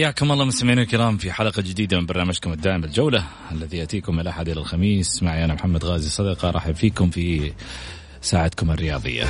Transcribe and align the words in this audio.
حياكم 0.00 0.32
الله 0.32 0.44
مستمعينا 0.44 0.82
الكرام 0.82 1.16
في 1.16 1.32
حلقة 1.32 1.62
جديدة 1.62 2.00
من 2.00 2.06
برنامجكم 2.06 2.52
الدائم 2.52 2.84
الجولة 2.84 3.24
الذي 3.52 3.76
يأتيكم 3.76 4.14
من 4.14 4.20
الأحد 4.20 4.48
إلى 4.48 4.60
الخميس. 4.60 5.22
معي 5.22 5.44
أنا 5.44 5.54
محمد 5.54 5.84
غازي 5.84 6.10
صدقة 6.10 6.50
رحب 6.50 6.74
فيكم 6.74 7.10
في 7.10 7.52
ساعتكم 8.22 8.70
الرياضية. 8.70 9.24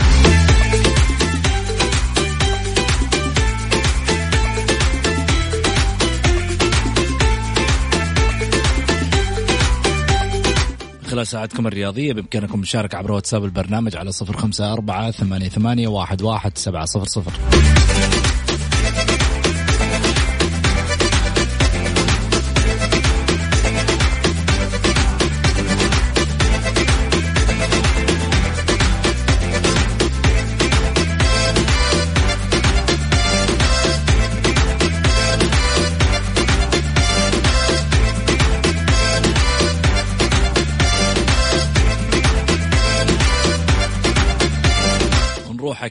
خلال 11.11 11.27
ساعتكم 11.27 11.67
الرياضية 11.67 12.13
بإمكانكم 12.13 12.55
المشاركة 12.55 12.99
عبر 12.99 13.13
واتساب 13.13 13.45
البرنامج 13.45 13.97
على 13.97 14.13
صفر 14.13 14.37
خمسة 14.37 14.73
أربعة 14.73 15.11
ثمانية, 15.11 15.49
ثمانية 15.49 15.89
واحد, 15.89 16.23
واحد 16.23 16.59
سبعة 16.59 16.85
صفر 16.85 17.07
صفر. 17.07 17.33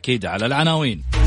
أكيد 0.10 0.26
على 0.26 0.46
العناوين 0.46 0.46
العناوين. 0.46 1.19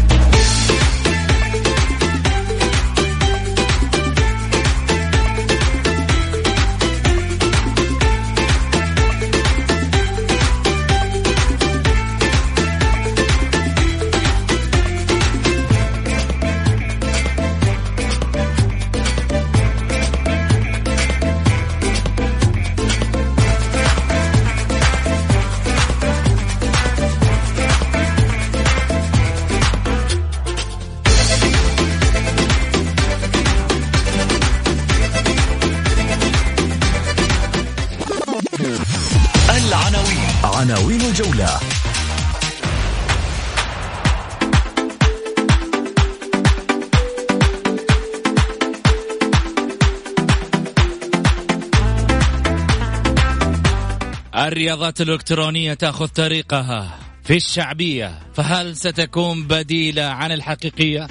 الرياضات 54.82 55.00
الإلكترونية 55.00 55.74
تأخذ 55.74 56.06
طريقها 56.06 56.98
في 57.24 57.36
الشعبية 57.36 58.18
فهل 58.34 58.76
ستكون 58.76 59.46
بديلة 59.46 60.02
عن 60.02 60.32
الحقيقية؟ 60.32 61.06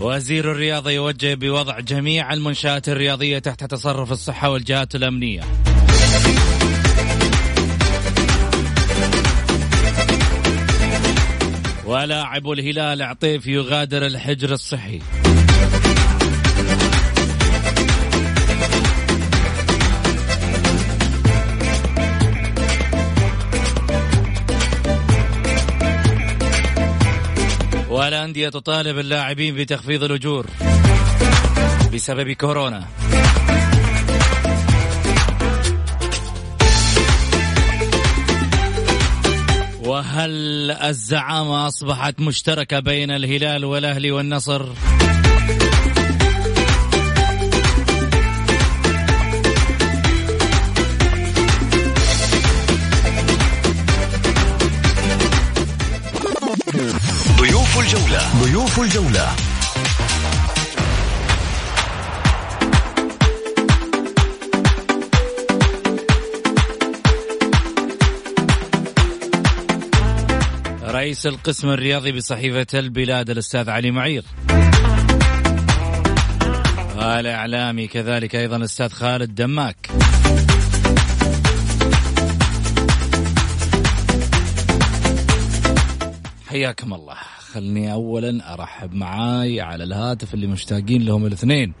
وزير 0.00 0.52
الرياضة 0.52 0.90
يوجه 0.90 1.34
بوضع 1.34 1.80
جميع 1.80 2.32
المنشآت 2.32 2.88
الرياضية 2.88 3.38
تحت 3.38 3.64
تصرف 3.64 4.12
الصحة 4.12 4.50
والجهات 4.50 4.94
الأمنية 4.94 5.40
ولاعب 11.86 12.50
الهلال 12.50 13.02
عطيف 13.02 13.46
يغادر 13.46 14.06
الحجر 14.06 14.52
الصحي 14.52 15.00
والأندية 28.24 28.48
تطالب 28.48 28.98
اللاعبين 28.98 29.54
بتخفيض 29.54 30.02
الأجور 30.02 30.46
بسبب 31.94 32.32
كورونا 32.32 32.86
وهل 39.84 40.70
الزعامة 40.70 41.68
أصبحت 41.68 42.20
مشتركة 42.20 42.80
بين 42.80 43.10
الهلال 43.10 43.64
والأهلي 43.64 44.10
والنصر؟ 44.10 44.66
ضيوف 57.74 57.94
الجولة. 57.94 58.42
ضيوف 58.42 58.80
الجولة. 58.80 59.28
رئيس 70.82 71.26
القسم 71.26 71.68
الرياضي 71.68 72.12
بصحيفة 72.12 72.66
البلاد 72.74 73.30
الأستاذ 73.30 73.70
علي 73.70 73.90
معير 73.90 74.24
الإعلامي 76.98 77.86
كذلك 77.86 78.36
أيضا 78.36 78.56
الأستاذ 78.56 78.88
خالد 78.88 79.34
دماك. 79.34 79.90
حياكم 86.48 86.94
الله. 86.94 87.16
خلني 87.54 87.92
اولا 87.92 88.54
أرحب 88.54 88.94
معاي 88.94 89.60
على 89.60 89.84
الهاتف 89.84 90.34
اللي 90.34 90.46
مشتاقين 90.46 91.06
لهم 91.06 91.26
الاثنين. 91.26 91.72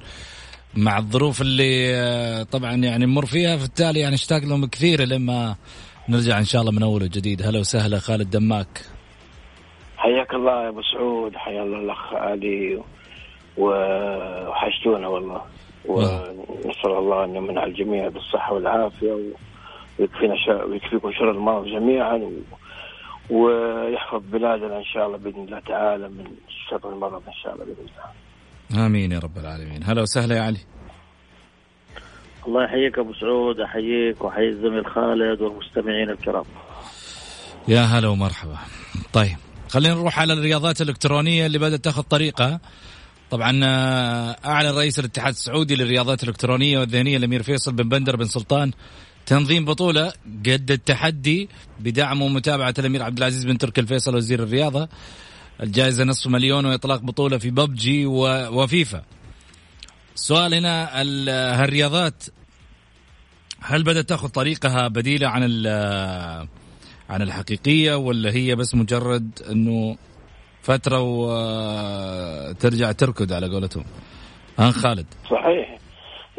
مع 0.76 0.98
الظروف 0.98 1.40
اللي 1.40 1.94
آه، 1.94 2.42
طبعا 2.42 2.72
يعني 2.72 3.06
نمر 3.06 3.26
فيها 3.26 3.56
في 3.56 3.64
التالي 3.64 4.00
يعني 4.00 4.14
اشتاق 4.14 4.44
لهم 4.44 4.66
كثير 4.66 5.02
لما 5.02 5.56
نرجع 6.08 6.38
إن 6.38 6.44
شاء 6.44 6.60
الله 6.60 6.72
من 6.72 6.82
أول 6.82 7.02
وجديد. 7.02 7.42
هلا 7.42 7.58
وسهلا 7.58 7.98
خالد 7.98 8.30
دماك. 8.30 8.80
حياك 9.96 10.34
الله 10.34 10.64
يا 10.64 10.68
أبو 10.68 10.82
سعود 10.82 11.36
حيا 11.36 11.62
الله 11.62 11.78
الأخ 11.78 12.14
علي 12.14 12.82
وحشتونا 13.56 15.08
والله. 15.08 15.42
ونسأل 15.88 16.90
الله 16.98 17.24
أن 17.24 17.36
يمن 17.36 17.58
على 17.58 17.70
الجميع 17.70 18.08
بالصحة 18.08 18.52
والعافية 18.52 19.12
ويكفينا 19.98 20.34
شر 20.46 20.64
ويكفيكم 20.66 21.12
شر 21.12 21.30
المرض 21.30 21.64
جميعا 21.66 22.16
و... 22.16 22.32
ويحفظ 23.30 24.22
بلادنا 24.32 24.78
إن 24.78 24.84
شاء 24.84 25.06
الله 25.06 25.18
بإذن 25.18 25.44
الله 25.44 25.60
تعالى 25.60 26.08
من 26.08 26.24
شر 26.70 26.92
المرض 26.92 27.22
إن 27.28 27.32
شاء 27.42 27.54
الله 27.54 27.64
بإذن 27.64 27.86
الله. 27.88 28.86
آمين 28.86 29.12
يا 29.12 29.18
رب 29.18 29.38
العالمين، 29.38 29.84
هلا 29.84 30.02
وسهلا 30.02 30.36
يا 30.36 30.42
علي. 30.42 30.60
الله 32.46 32.64
يحييك 32.64 32.98
أبو 32.98 33.12
سعود 33.12 33.60
أحييك 33.60 34.24
وأحيي 34.24 34.48
الزميل 34.48 34.86
خالد 34.86 35.40
والمستمعين 35.40 36.10
الكرام. 36.10 36.44
يا 37.68 37.80
هلا 37.80 38.08
ومرحبا. 38.08 38.56
طيب 39.12 39.36
خلينا 39.68 39.94
نروح 39.94 40.20
على 40.20 40.32
الرياضات 40.32 40.80
الإلكترونية 40.80 41.46
اللي 41.46 41.58
بدأت 41.58 41.84
تاخذ 41.84 42.02
طريقها. 42.02 42.60
طبعا 43.30 43.60
آه، 43.64 44.36
أعلن 44.44 44.76
رئيس 44.76 44.98
الاتحاد 44.98 45.32
السعودي 45.32 45.76
للرياضات 45.76 46.22
الإلكترونية 46.22 46.78
والذهنية 46.78 47.16
الأمير 47.16 47.42
فيصل 47.42 47.72
بن 47.72 47.88
بندر 47.88 48.16
بن 48.16 48.24
سلطان 48.24 48.72
تنظيم 49.26 49.64
بطولة 49.64 50.12
قد 50.46 50.70
التحدي 50.70 51.48
بدعم 51.80 52.22
ومتابعة 52.22 52.74
الأمير 52.78 53.02
عبد 53.02 53.18
العزيز 53.18 53.44
بن 53.44 53.58
تركي 53.58 53.80
الفيصل 53.80 54.16
وزير 54.16 54.42
الرياضة. 54.42 54.88
الجائزة 55.62 56.04
نصف 56.04 56.26
مليون 56.26 56.66
وإطلاق 56.66 57.00
بطولة 57.00 57.38
في 57.38 57.50
ببجي 57.50 58.06
وفيفا. 58.06 59.02
السؤال 60.14 60.54
هنا 60.54 60.88
هالرياضات 61.62 62.24
هل 63.60 63.82
بدأت 63.82 64.08
تأخذ 64.08 64.28
طريقها 64.28 64.88
بديلة 64.88 65.28
عن 65.28 65.42
عن 67.10 67.22
الحقيقية 67.22 67.94
ولا 67.94 68.30
هي 68.30 68.54
بس 68.54 68.74
مجرد 68.74 69.30
أنه 69.50 69.96
فترة 70.62 71.00
وترجع 71.00 72.92
تركض 72.92 73.32
على 73.32 73.48
قولتهم؟ 73.48 73.84
ها 74.58 74.70
خالد. 74.70 75.06
صحيح. 75.30 75.78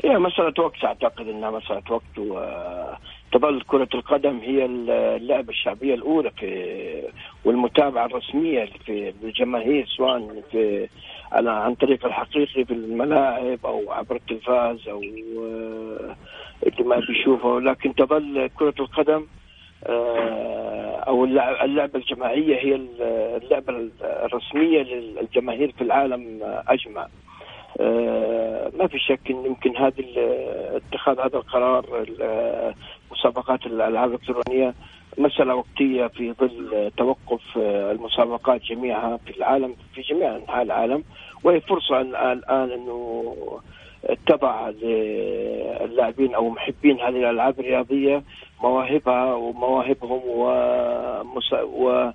هي 0.05 0.19
مسألة 0.19 0.53
وقت 0.59 0.85
أعتقد 0.85 1.27
أنها 1.27 1.51
مسألة 1.51 1.83
وقت 1.89 2.17
وتظل 2.17 3.61
كرة 3.67 3.87
القدم 3.93 4.39
هي 4.39 4.65
اللعبة 4.65 5.49
الشعبية 5.49 5.93
الأولى 5.93 6.31
في 6.31 7.01
والمتابعة 7.45 8.05
الرسمية 8.05 8.69
في 8.85 9.13
الجماهير 9.23 9.85
سواء 9.85 10.43
في 10.51 10.87
على 11.31 11.51
عن 11.51 11.75
طريق 11.75 12.05
الحقيقي 12.05 12.65
في 12.65 12.73
الملاعب 12.73 13.59
أو 13.65 13.91
عبر 13.91 14.15
التلفاز 14.15 14.87
أو 14.87 15.01
اللي 16.63 16.83
ما 16.85 16.99
بيشوفه 16.99 17.59
لكن 17.61 17.95
تظل 17.95 18.49
كرة 18.59 18.73
القدم 18.79 19.25
آه، 19.87 20.95
أو 21.07 21.25
اللعبة 21.25 21.99
الجماعية 21.99 22.55
هي 22.55 22.75
اللعبة 23.37 23.89
الرسمية 24.03 24.81
للجماهير 24.83 25.71
في 25.71 25.81
العالم 25.81 26.39
أجمع. 26.67 27.07
آه، 27.79 28.71
ما 28.79 28.87
في 28.87 28.99
شك 28.99 29.19
إن 29.29 29.45
يمكن 29.45 29.77
هذا 29.77 29.93
اتخاذ 30.75 31.19
هذا 31.19 31.37
القرار 31.37 32.05
مسابقات 33.11 33.65
الألعاب 33.65 34.09
الإلكترونية 34.09 34.73
مسألة 35.17 35.55
وقتية 35.55 36.07
في 36.07 36.33
ظل 36.33 36.91
توقف 36.97 37.57
المسابقات 37.57 38.61
جميعها 38.61 39.17
في 39.17 39.37
العالم 39.37 39.75
في 39.95 40.01
جميع 40.01 40.35
أنحاء 40.35 40.61
العالم. 40.63 41.03
وهي 41.43 41.61
فرصة 41.61 42.01
الآن 42.01 42.71
إنه 42.71 43.35
تضع 44.27 44.69
للاعبين 44.69 46.35
أو 46.35 46.49
محبين 46.49 46.99
هذه 46.99 47.09
الألعاب 47.09 47.59
الرياضية 47.59 48.23
مواهبها 48.63 49.33
ومواهبهم 49.33 50.21
و 50.25 52.11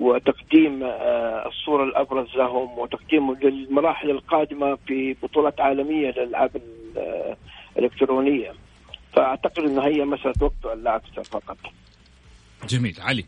وتقديم 0.00 0.82
آه، 0.82 1.48
الصورة 1.48 1.84
الأبرز 1.84 2.36
لهم 2.36 2.78
وتقديم 2.78 3.32
للمراحل 3.32 4.10
القادمة 4.10 4.78
في 4.86 5.16
بطولات 5.22 5.60
عالمية 5.60 6.10
للألعاب 6.10 6.50
الإلكترونية. 7.76 8.52
فأعتقد 9.12 9.58
أنها 9.58 9.86
هي 9.86 10.04
مسألة 10.04 10.34
وقت 10.40 10.76
لا 10.76 10.96
أكثر 10.96 11.24
فقط. 11.24 11.56
جميل. 12.68 12.96
علي. 13.00 13.24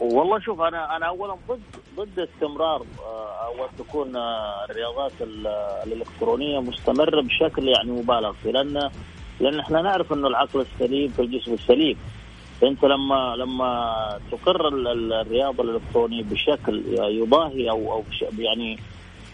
والله 0.00 0.40
شوف 0.40 0.60
أنا 0.60 0.96
أنا 0.96 1.06
اولا 1.06 1.36
ضد 1.48 1.60
ضد 1.96 2.18
استمرار 2.18 2.86
آه، 2.98 3.46
أو 3.46 3.68
تكون 3.78 4.16
آه، 4.16 4.64
الرياضات 4.70 5.12
الإلكترونية 5.86 6.60
مستمرة 6.60 7.22
بشكل 7.22 7.68
يعني 7.68 7.90
مبالغ 7.90 8.32
فيه 8.32 8.50
لأن 8.50 8.90
لأن 9.40 9.60
إحنا 9.60 9.82
نعرف 9.82 10.12
إنه 10.12 10.28
العقل 10.28 10.60
السليم 10.60 11.08
في 11.08 11.22
الجسم 11.22 11.52
السليم. 11.52 11.96
انت 12.62 12.84
لما 12.84 13.34
لما 13.38 13.92
تقر 14.32 14.68
الرياضه 14.68 15.62
الالكترونيه 15.62 16.22
بشكل 16.22 16.82
يضاهي 16.98 17.70
أو 17.70 17.92
أو 17.92 18.04
يعني 18.38 18.78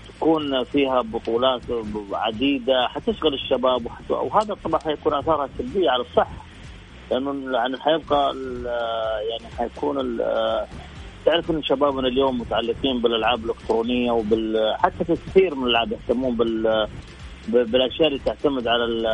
تكون 0.09 0.65
فيها 0.65 1.01
بطولات 1.03 1.61
عديدة 2.13 2.89
حتشغل 2.89 3.35
الشباب 3.35 3.87
وهذا 4.11 4.57
طبعا 4.65 4.81
حيكون 4.85 5.15
آثارها 5.15 5.49
سلبية 5.59 5.91
على 5.91 6.03
الصحة. 6.03 6.45
لأنه 7.11 7.57
يعني 7.59 7.79
حيبقى 7.79 8.37
يعني 9.31 9.55
حيكون 9.59 10.19
تعرف 11.27 11.51
ان 11.51 11.63
شبابنا 11.63 12.09
اليوم 12.09 12.41
متعلقين 12.41 13.01
بالألعاب 13.01 13.45
الإلكترونية 13.45 14.11
وبال 14.13 14.75
حتى 14.79 15.05
في 15.05 15.15
كثير 15.15 15.55
من 15.55 15.65
الألعاب 15.67 15.93
يهتمون 15.93 16.37
بال 16.37 16.89
بالأشياء 17.49 18.09
اللي 18.09 18.19
تعتمد 18.19 18.67
على 18.69 18.85
ال 18.85 19.07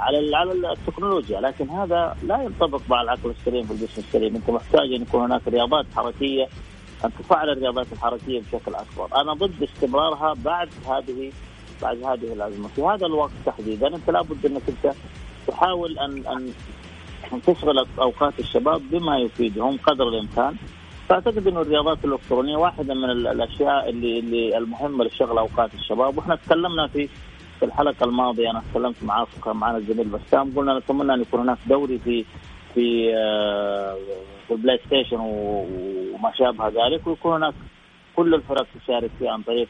على 0.00 0.18
ال 0.18 0.34
على 0.34 0.52
التكنولوجيا 0.52 1.40
لكن 1.40 1.68
هذا 1.68 2.16
لا 2.22 2.42
ينطبق 2.42 2.80
مع 2.88 3.02
العقل 3.02 3.30
السليم 3.30 3.64
في 3.66 3.70
الجسم 3.70 4.02
السليم. 4.02 4.36
أنت 4.36 4.50
محتاج 4.50 4.92
أن 4.92 5.02
يكون 5.02 5.20
هناك 5.22 5.48
رياضات 5.48 5.86
حركية 5.96 6.48
أن 7.04 7.10
تفعل 7.18 7.50
الرياضات 7.50 7.86
الحركية 7.92 8.40
بشكل 8.40 8.74
أكبر. 8.74 9.20
أنا 9.20 9.32
ضد 9.32 9.62
استمرارها 9.62 10.34
بعد 10.44 10.68
هذه 10.88 11.32
بعد 11.82 11.96
هذه 11.96 12.32
الأزمة. 12.32 12.68
في 12.68 12.82
هذا 12.82 13.06
الوقت 13.06 13.32
تحديدا 13.46 13.94
أنت 13.96 14.10
لابد 14.10 14.46
أنك 14.46 14.62
أنت 14.68 14.94
تحاول 15.46 15.98
ان 15.98 16.26
أن 17.32 17.42
تشغل 17.42 17.86
أوقات 17.98 18.38
الشباب 18.38 18.82
بما 18.90 19.18
يفيدهم 19.18 19.78
قدر 19.86 20.08
الإمكان. 20.08 20.56
فأعتقد 21.08 21.46
انه 21.46 21.60
الرياضات 21.60 22.04
الإلكترونية 22.04 22.56
واحدة 22.56 22.94
من 22.94 23.10
الأشياء 23.10 23.88
اللي 23.88 24.18
اللي 24.18 24.58
المهمة 24.58 25.04
لشغل 25.04 25.38
أوقات 25.38 25.74
الشباب. 25.74 26.18
وإحنا 26.18 26.34
تكلمنا 26.36 26.86
في 26.86 27.08
في 27.58 27.64
الحلقة 27.64 28.04
الماضية 28.04 28.50
أنا 28.50 28.62
تكلمت 28.70 29.02
معاك 29.02 29.28
وكان 29.38 29.56
معنا 29.56 29.76
الزميل 29.76 30.08
بسام 30.08 30.52
قلنا 30.56 30.78
نتمنى 30.78 31.14
أن 31.14 31.20
يكون 31.20 31.40
هناك 31.40 31.58
دوري 31.66 31.98
في 31.98 32.24
في 32.74 33.14
آه، 33.16 33.98
في 34.46 34.54
ال 34.54 34.80
PlayStation 34.86 35.16
وما 35.20 36.32
شابه 36.38 36.68
ذلك 36.68 37.06
ويكون 37.06 37.34
هناك 37.34 37.54
كل 38.16 38.34
الفرق 38.34 38.66
تشارك 38.84 39.10
فيه 39.18 39.30
عن 39.30 39.42
طريق 39.42 39.68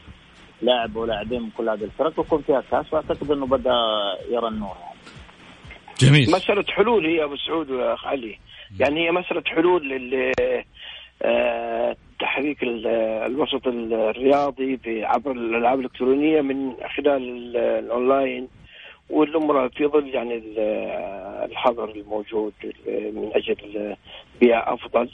لاعب 0.61 0.95
ولاعبين 0.95 1.41
من 1.41 1.49
كل 1.57 1.69
هذه 1.69 1.83
الفرق 1.83 2.19
ويكون 2.19 2.41
فيها 2.41 2.63
كاس 2.71 2.93
وأعتقد 2.93 3.31
أنه 3.31 3.45
بدأ 3.45 3.73
يرى 4.29 4.47
النور. 4.47 4.75
يعني. 4.81 4.99
جميل. 5.99 6.31
مسألة 6.31 6.63
حلول 6.67 7.05
هي 7.05 7.23
أبو 7.23 7.35
سعود 7.35 7.71
واخ 7.71 8.05
علي. 8.05 8.39
يعني 8.79 9.07
هي 9.07 9.11
مسألة 9.11 9.43
حلول 9.45 9.89
لل 9.89 10.31
آه، 11.21 11.95
تحريك 12.19 12.63
الوسط 13.29 13.67
الرياضي 13.67 14.79
عبر 15.05 15.31
الألعاب 15.31 15.79
الإلكترونية 15.79 16.41
من 16.41 16.73
خلال 16.97 17.55
الأونلاين 17.57 18.47
والامور 19.09 19.69
في 19.69 19.87
ظل 19.87 20.07
يعني 20.07 20.43
الحظر 21.45 21.89
الموجود 21.89 22.53
من 22.87 23.31
أجل 23.35 23.95
بيئه 24.39 24.73
أفضل. 24.73 25.09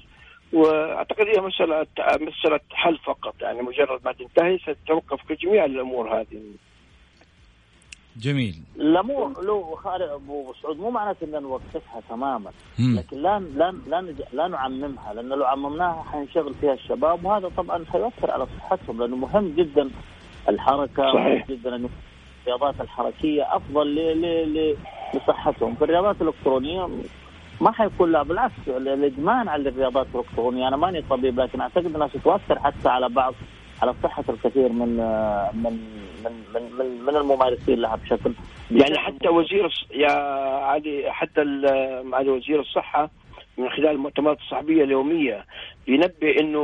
وأعتقد 0.53 1.27
هي 1.27 1.41
مساله 1.41 1.87
مسألة 1.99 2.59
حل 2.71 2.97
فقط. 2.97 3.35
يعني 3.41 3.61
مجرد 3.61 3.99
ما 4.05 4.11
تنتهي 4.11 4.57
ستتوقف 4.57 5.31
جميع 5.31 5.65
الأمور 5.65 6.19
هذه. 6.19 6.41
جميل. 8.17 8.55
لا 8.75 9.01
مو 9.01 9.33
لو 9.43 9.75
خالد 9.75 10.01
أبو 10.01 10.53
سعود 10.61 10.79
مو 10.79 10.89
معناته 10.89 11.23
ان 11.37 11.43
نوقفها 11.43 12.01
تماما. 12.09 12.51
لكن 12.79 13.17
لا 13.17 13.39
لا 13.39 13.71
لا, 13.87 14.15
لا 14.33 14.47
نعممها 14.47 15.13
لأن 15.13 15.29
لو 15.29 15.45
عممناها 15.45 16.03
حينشغل 16.11 16.53
فيها 16.53 16.73
الشباب 16.73 17.25
وهذا 17.25 17.51
طبعا 17.57 17.85
حيؤثر 17.91 18.31
على 18.31 18.45
صحتهم 18.59 18.99
لأنه 19.01 19.15
مهم 19.15 19.53
جدا 19.57 19.89
الحركة 20.49 21.13
صحيح. 21.13 21.49
مهم 21.49 21.57
جدا 21.57 21.75
إنه 21.75 21.89
الرياضات 22.43 22.81
الحركية 22.81 23.55
أفضل 23.55 23.95
لصحتهم. 25.15 25.75
في 25.75 25.83
الرياضات 25.83 26.21
الإلكترونية 26.21 26.89
ما 27.61 27.71
حيكون 27.71 28.11
لا 28.11 28.23
بالعكس 28.23 28.53
الإدمان 28.67 29.47
على 29.47 29.69
الرياضات 29.69 30.07
الإلكترونية 30.15 30.67
أنا 30.67 30.77
ماني 30.77 31.01
طبيب 31.01 31.39
لكن 31.39 31.61
أعتقد 31.61 31.95
انها 31.95 32.07
ستؤثر 32.07 32.59
حتى 32.59 32.89
على 32.89 33.09
بعض 33.09 33.33
على 33.81 33.93
صحه 34.03 34.23
الكثير 34.29 34.69
من 34.69 34.95
من 35.53 35.79
من 36.25 36.31
من, 36.53 36.61
من, 36.79 37.05
من 37.05 37.15
الممارسين 37.15 37.79
لها 37.79 37.95
بشكل 37.95 38.31
يعني 38.71 38.97
حتى 38.97 39.27
وزير 39.29 39.85
يا 39.93 40.11
علي 40.65 41.11
حتى 41.11 41.43
معالي 42.03 42.29
وزير 42.29 42.59
الصحة 42.59 43.09
من 43.57 43.69
خلال 43.69 43.87
المؤتمرات 43.89 44.39
الصحفية 44.39 44.83
اليومية 44.83 45.45
بينبه 45.87 46.39
إنه 46.39 46.61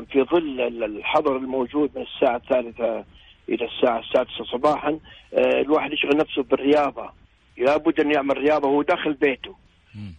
في 0.00 0.22
ظل 0.22 0.60
الحظر 0.84 1.36
الموجود 1.36 1.90
من 1.96 2.02
الساعة 2.02 2.36
الثالثة 2.36 3.04
إلى 3.48 3.64
الساعة 3.64 3.98
السادسة 3.98 4.44
صباحا 4.44 4.98
آه، 5.34 5.60
الواحد 5.60 5.92
يشغل 5.92 6.16
نفسه 6.16 6.42
بالرياضة. 6.42 7.10
لابد 7.58 8.00
أن 8.00 8.10
يعمل 8.12 8.38
رياضة 8.38 8.68
وهو 8.68 8.82
داخل 8.82 9.12
بيته. 9.12 9.54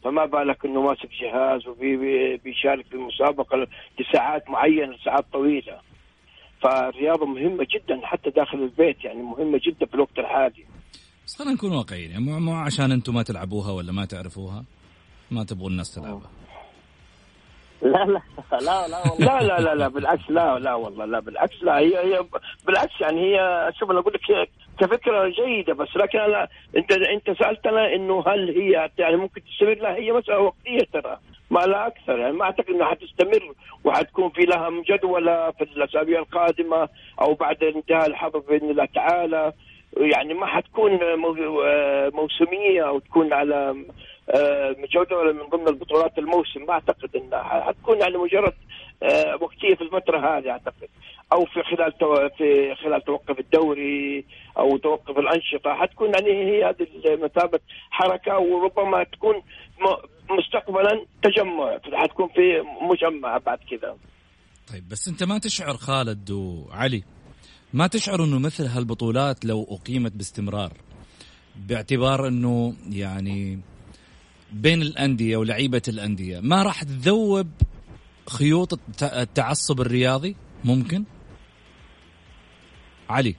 فما 0.04 0.26
بالك 0.26 0.66
إنه 0.66 0.82
ماسك 0.82 1.10
جهاز 1.22 1.68
وبيشارك 1.68 2.86
في 2.86 2.94
المسابقه 2.94 3.68
لساعات 4.00 4.50
معينة 4.50 4.96
ساعات 5.06 5.26
طويلة. 5.34 5.78
فالرياضة 6.62 7.26
مهمة 7.26 7.68
جدا 7.76 8.00
حتى 8.04 8.30
داخل 8.30 8.58
البيت 8.58 9.04
يعني 9.04 9.22
مهمة 9.22 9.62
جدا 9.66 9.86
في 9.86 9.94
الوقت 9.94 10.20
الحالي. 10.20 10.66
بس 11.26 11.36
خلينا 11.36 11.54
نكون 11.54 11.72
واقعيين 11.72 12.12
يعني 12.12 12.24
مو 12.24 12.56
عشان 12.56 12.92
أنتم 12.92 13.14
ما 13.14 13.24
تلعبوها 13.24 13.72
ولا 13.72 13.92
ما 13.92 14.06
تعرفوها 14.06 14.64
ما 15.32 15.44
تبغون 15.44 15.72
الناس 15.72 15.96
تلعبها. 15.96 16.30
لا 17.82 18.06
لا 18.06 18.22
لا 18.52 18.88
لا 18.88 19.12
والله. 19.12 19.40
لا 19.40 19.44
لا 19.44 19.62
لا 19.62 19.76
لا 19.76 19.88
بالعكس 19.88 20.30
لا 20.30 20.60
لا 20.60 20.74
والله 20.74 21.06
لا 21.06 21.20
بالعكس 21.20 21.64
لا 21.64 21.78
هي 21.78 21.98
هي 21.98 22.26
بالعكس 22.68 23.02
يعني 23.02 23.22
هي 23.22 23.70
شوف 23.80 23.92
أنا 23.92 24.00
أقول 24.00 24.14
لك 24.14 24.50
كفكرة 24.80 25.28
جيدة 25.30 25.74
بس 25.74 25.88
لكن 25.96 26.20
أنا 26.20 26.48
أنت 26.78 26.92
أنت 26.92 27.38
سألتنا 27.40 27.96
إنه 27.96 28.24
هل 28.28 28.50
هي 28.50 28.92
يعني 28.98 29.16
ممكن 29.16 29.42
تستمر 29.44 29.74
لا 29.74 29.96
هي 29.96 30.12
مسألة 30.12 30.40
وقتية 30.40 30.88
ترى. 30.94 31.20
ما 31.50 31.60
لا 31.60 31.88
أكثر. 31.88 32.20
يعني 32.20 32.34
ما 32.34 32.44
أعتقد 32.44 32.70
إنها 32.70 32.86
حتستمر 32.86 33.54
وحتكون 33.84 34.30
في 34.30 34.42
لها 34.42 34.70
جدولة 34.90 35.52
في 35.52 35.64
الأسابيع 35.64 36.20
القادمة 36.20 36.90
أو 37.22 37.34
بعد 37.34 37.64
انتهاء 37.64 38.08
الحظر 38.08 38.40
بإذن 38.40 38.70
الله 38.70 38.86
تعالى. 38.86 39.54
يعني 39.98 40.34
ما 40.34 40.46
حتكون 40.46 41.00
موسمية 42.14 42.88
أو 42.88 43.00
تكون 43.00 43.34
على 43.34 43.76
آه، 44.30 44.76
جوده 44.94 45.34
من 45.34 45.44
ضمن 45.50 45.68
البطولات 45.68 46.18
الموسم. 46.18 46.66
ما 46.66 46.74
أعتقد 46.74 47.16
إنها 47.16 47.44
حتكون 47.44 48.00
يعني 48.00 48.18
مجرد 48.18 48.54
آه، 49.04 49.38
وقتية 49.42 49.76
في 49.76 49.82
الفترة 49.82 50.18
هذه 50.18 50.50
أعتقد. 50.50 50.90
أو 51.34 51.46
في 51.46 51.64
خلال 51.64 51.98
تو... 51.98 52.30
في 52.30 52.76
خلال 52.76 53.02
توقف 53.02 53.40
الدوري 53.40 54.26
أو 54.58 54.78
توقف 54.78 55.20
الأنشطة. 55.20 55.74
حتكون 55.74 56.14
يعني 56.14 56.32
هي 56.32 56.66
هذه 56.66 56.88
مثابه 57.06 57.60
حركة 57.92 58.38
وربما 58.40 59.04
تكون 59.04 59.42
مستقبلا 60.32 61.06
تجمع 61.24 61.80
حتكون 61.94 62.28
في 62.28 62.42
مجمع 62.82 63.38
بعد 63.38 63.58
كذا. 63.58 63.98
طيب 64.74 64.90
بس 64.90 65.08
أنت 65.08 65.24
ما 65.24 65.38
تشعر 65.38 65.78
خالد 65.78 66.32
وعلي 66.32 67.04
ما 67.74 67.88
تشعر 67.88 68.24
إنه 68.24 68.40
مثل 68.40 68.66
هالبطولات 68.66 69.46
لو 69.46 69.64
أقيمت 69.70 70.12
باستمرار؟ 70.12 70.74
باعتبار 71.56 72.28
إنه 72.28 72.74
يعني 72.90 73.60
بين 74.52 74.82
الأندية 74.82 75.38
ولعيبة 75.38 75.82
الأندية 75.88 76.40
ما 76.40 76.64
راح 76.64 76.84
تذوب 76.84 77.48
خيوط 78.30 78.80
التعصب 79.04 79.82
الرياضي؟ 79.82 80.36
ممكن؟ 80.64 81.04
علي. 83.10 83.36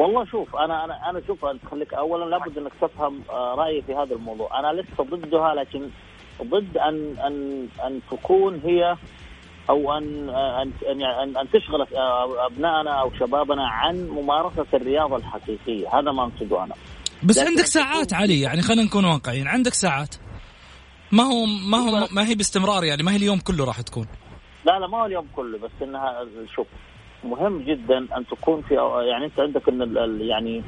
والله 0.00 0.24
شوف 0.24 0.56
أنا 0.56 0.84
أنا 0.84 1.10
أنا 1.10 1.22
شوف 1.26 1.46
خليك 1.70 1.94
اولا 1.94 2.24
لابد 2.24 2.58
إنك 2.58 2.72
تفهم 2.80 3.22
آه، 3.30 3.54
رأيي 3.54 3.82
في 3.82 3.94
هذا 3.94 4.14
الموضوع. 4.14 4.60
أنا 4.60 4.80
لست 4.80 5.00
ضدها 5.00 5.54
لكن 5.54 5.90
ضد 6.42 6.76
ان 6.76 7.16
ان 7.26 7.68
أن 7.86 8.00
تكون 8.10 8.60
هي 8.64 8.96
أو 9.70 9.98
ان 9.98 10.30
ان 10.30 11.02
ان, 11.02 11.36
أن 11.36 11.50
تشغل 11.50 11.86
ابنائنا 12.46 13.00
أو 13.00 13.10
شبابنا 13.20 13.68
عن 13.68 14.08
ممارسة 14.08 14.66
الرياضة 14.74 15.16
الحقيقية. 15.16 15.88
هذا 15.98 16.12
ما 16.12 16.22
أقصده 16.24 16.64
أنا. 16.64 16.74
بس 17.22 17.38
عندك 17.38 17.66
ساعات 17.66 18.12
علي 18.12 18.40
يعني 18.40 18.62
خلينا 18.62 18.82
نكون 18.82 19.04
واقعيين. 19.04 19.48
عندك 19.48 19.74
ساعات؟ 19.74 20.14
ما 21.12 21.22
هو 21.22 21.46
ما 21.70 21.78
هو 21.78 22.08
ما 22.10 22.28
هي 22.28 22.34
باستمرار 22.34 22.84
يعني 22.84 23.02
ما 23.02 23.12
هي 23.12 23.16
اليوم 23.16 23.38
كله 23.38 23.64
راح 23.64 23.80
تكون؟ 23.80 24.06
لا 24.64 24.78
لا 24.78 24.86
ما 24.86 24.98
هو 24.98 25.06
اليوم 25.06 25.26
كله 25.36 25.58
بس 25.58 25.70
انها 25.82 26.26
شوف 26.54 26.66
مهم 27.24 27.58
جدا 27.58 27.98
أن 27.98 28.26
تكون 28.26 28.60
في 28.62 28.74
يعني 29.08 29.24
أنت 29.24 29.40
عندك 29.40 29.68
إن 29.68 30.20
يعني 30.20 30.62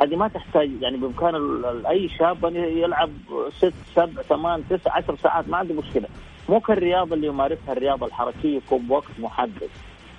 هذه 0.00 0.16
ما 0.16 0.28
تحتاج 0.28 0.70
يعني 0.82 0.96
بإمكان 0.96 1.34
أي 1.88 2.08
شاب 2.08 2.44
أن 2.44 2.56
يلعب 2.56 3.10
ست 3.56 3.74
سبع 3.94 4.22
ثمان 4.22 4.64
تسع 4.70 4.92
عشر 4.96 5.16
ساعات 5.16 5.48
ما 5.48 5.56
عنده 5.56 5.74
مشكلة. 5.74 6.08
مو 6.48 6.60
كالرياضة 6.60 7.14
اللي 7.14 7.26
يمارسها 7.26 7.72
الرياضة 7.72 8.06
الحركية 8.06 8.56
يكون 8.56 8.78
بوقت 8.78 9.20
محدد. 9.20 9.68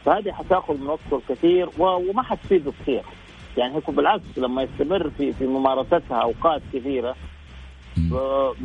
فهذه 0.06 0.32
حتاخذ 0.32 0.82
من 0.82 0.88
وقته 0.88 1.18
الكثير 1.18 1.70
وما 1.80 2.24
حتفيده 2.24 2.72
كثير. 2.82 3.02
يعني 3.58 3.76
هيكون 3.76 3.96
بالعكس 3.96 4.38
لما 4.38 4.64
يستمر 4.64 5.10
في 5.10 5.34
في 5.34 5.46
ممارستها 5.48 6.18
أوقات 6.22 6.62
كثيرة 6.74 7.16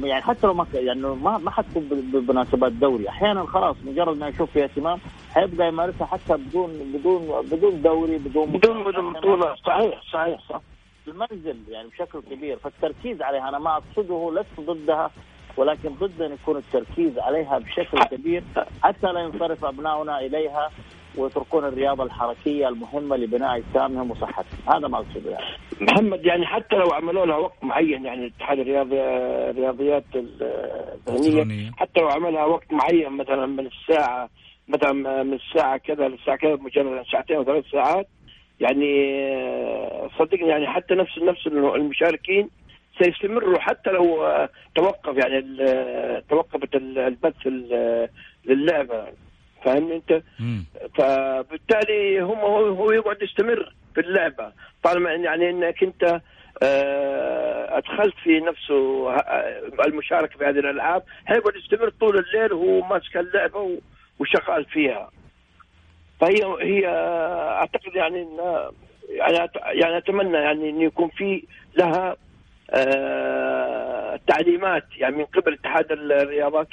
يعني 0.03 0.23
حتى 0.23 0.47
لو 0.47 0.55
ما 0.55 0.67
يعني 0.75 1.01
ما 1.01 1.39
ما 1.39 1.51
حتكون 1.51 1.89
بمناسبات 1.91 2.73
دوري. 2.73 3.09
أحيانا 3.09 3.47
خلاص 3.47 3.77
مجرد 3.85 4.19
ما 4.19 4.29
يشوف 4.29 4.51
فيها 4.51 4.65
اهتمام 4.65 4.99
حيبقى 5.35 5.69
يمارسها 5.69 6.07
حتى 6.07 6.37
بدون 6.37 6.71
بدون 6.95 7.43
بدون 7.53 7.83
دوري 7.83 8.19
بدون 8.19 8.47
بدون 8.47 8.85
بدون 8.85 9.13
بطولة. 9.13 9.55
صحيح 9.67 10.03
صحيح 10.13 10.41
صح. 10.49 10.61
المنزل 11.09 11.57
يعني 11.69 11.89
بشكل 11.89 12.21
كبير 12.31 12.57
فالتركيز 12.57 13.23
عليها. 13.23 13.49
أنا 13.49 13.59
ما 13.59 13.77
أقصده 13.77 14.33
لست 14.35 14.61
ضدها 14.71 15.11
ولكن 15.57 15.95
ضد 15.95 16.23
ان 16.23 16.33
يكون 16.33 16.57
التركيز 16.57 17.19
عليها 17.19 17.59
بشكل 17.59 18.03
كبير 18.05 18.43
حتى 18.83 19.07
لا 19.13 19.21
ينصرف 19.21 19.65
ابنائنا 19.65 20.21
إليها. 20.21 20.71
ويتركون 21.17 21.65
الرياضة 21.65 22.05
الحركية 22.05 22.69
المهمة 22.69 23.17
لبناء 23.17 23.57
أجسامهم 23.57 24.11
وصحتهم، 24.11 24.75
هذا 24.75 24.89
ما 24.89 24.99
أقصده 24.99 25.31
يعني. 25.31 25.45
محمد 25.81 26.27
يعني 26.27 26.47
حتى 26.47 26.77
لو 26.77 26.91
عملوا 26.93 27.27
لها 27.27 27.37
وقت 27.37 27.65
معين 27.65 28.05
يعني 28.05 28.27
اتحاد 28.27 28.59
الرياضي 28.59 29.01
الرياضيات 29.51 30.05
الذهنية 31.09 31.71
حتى 31.77 32.01
لو 32.01 32.09
عملها 32.09 32.45
وقت 32.45 32.73
معين 32.73 33.13
مثلا 33.13 33.47
من 33.47 33.67
الساعة 33.67 34.29
مثلا 34.69 34.93
من 35.23 35.33
الساعة 35.33 35.77
كذا 35.77 36.09
للساعة 36.09 36.37
كذا 36.37 36.57
مجرد 36.57 37.05
ساعتين 37.13 37.37
أو 37.37 37.45
ثلاث 37.45 37.65
ساعات 37.73 38.07
يعني 38.61 38.91
صدقني 40.19 40.49
يعني 40.49 40.67
حتى 40.67 40.95
نفس 40.95 41.19
نفس 41.19 41.47
المشاركين 41.47 42.49
سيستمروا 43.03 43.59
حتى 43.59 43.91
لو 43.91 44.27
توقف 44.75 45.17
يعني 45.17 45.41
توقفت 46.29 46.75
البث 46.77 47.47
للعبة. 48.45 49.07
فاهمني 49.65 49.95
انت؟ 49.97 50.23
فبالتالي 50.95 52.21
هم 52.21 52.39
هو 52.39 52.91
يقعد 52.91 53.23
يستمر 53.23 53.75
في 53.95 54.01
اللعبة. 54.01 54.53
طالما 54.83 55.13
يعني 55.13 55.51
إنك 55.51 55.83
أنت 55.83 56.21
آه، 56.63 57.79
أدخلت 57.79 58.15
في 58.23 58.41
نفسه 58.41 59.15
المشاركة 59.87 60.39
في 60.39 60.45
هذه 60.45 60.59
الألعاب 60.59 61.03
حيقعد 61.25 61.57
يستمر 61.57 61.89
طول 62.01 62.19
الليل 62.19 62.53
وهو 62.53 62.87
ماسك 62.87 63.17
اللعبة 63.17 63.79
وشغال 64.19 64.65
فيها. 64.65 65.11
فهي 66.21 66.57
هي 66.61 66.87
أعتقد 67.59 67.95
يعني 67.95 68.23
إن 68.23 68.39
يعني 69.09 69.49
يعني 69.57 69.97
أتمنى 69.99 70.37
يعني 70.37 70.71
إن 70.71 70.81
يكون 70.81 71.09
في 71.09 71.43
لها 71.77 72.11
آه 72.11 72.17
تعليمات 74.27 74.85
يعني 74.97 75.17
من 75.17 75.25
قبل 75.25 75.53
اتحاد 75.53 75.93
الرياضات 75.93 76.69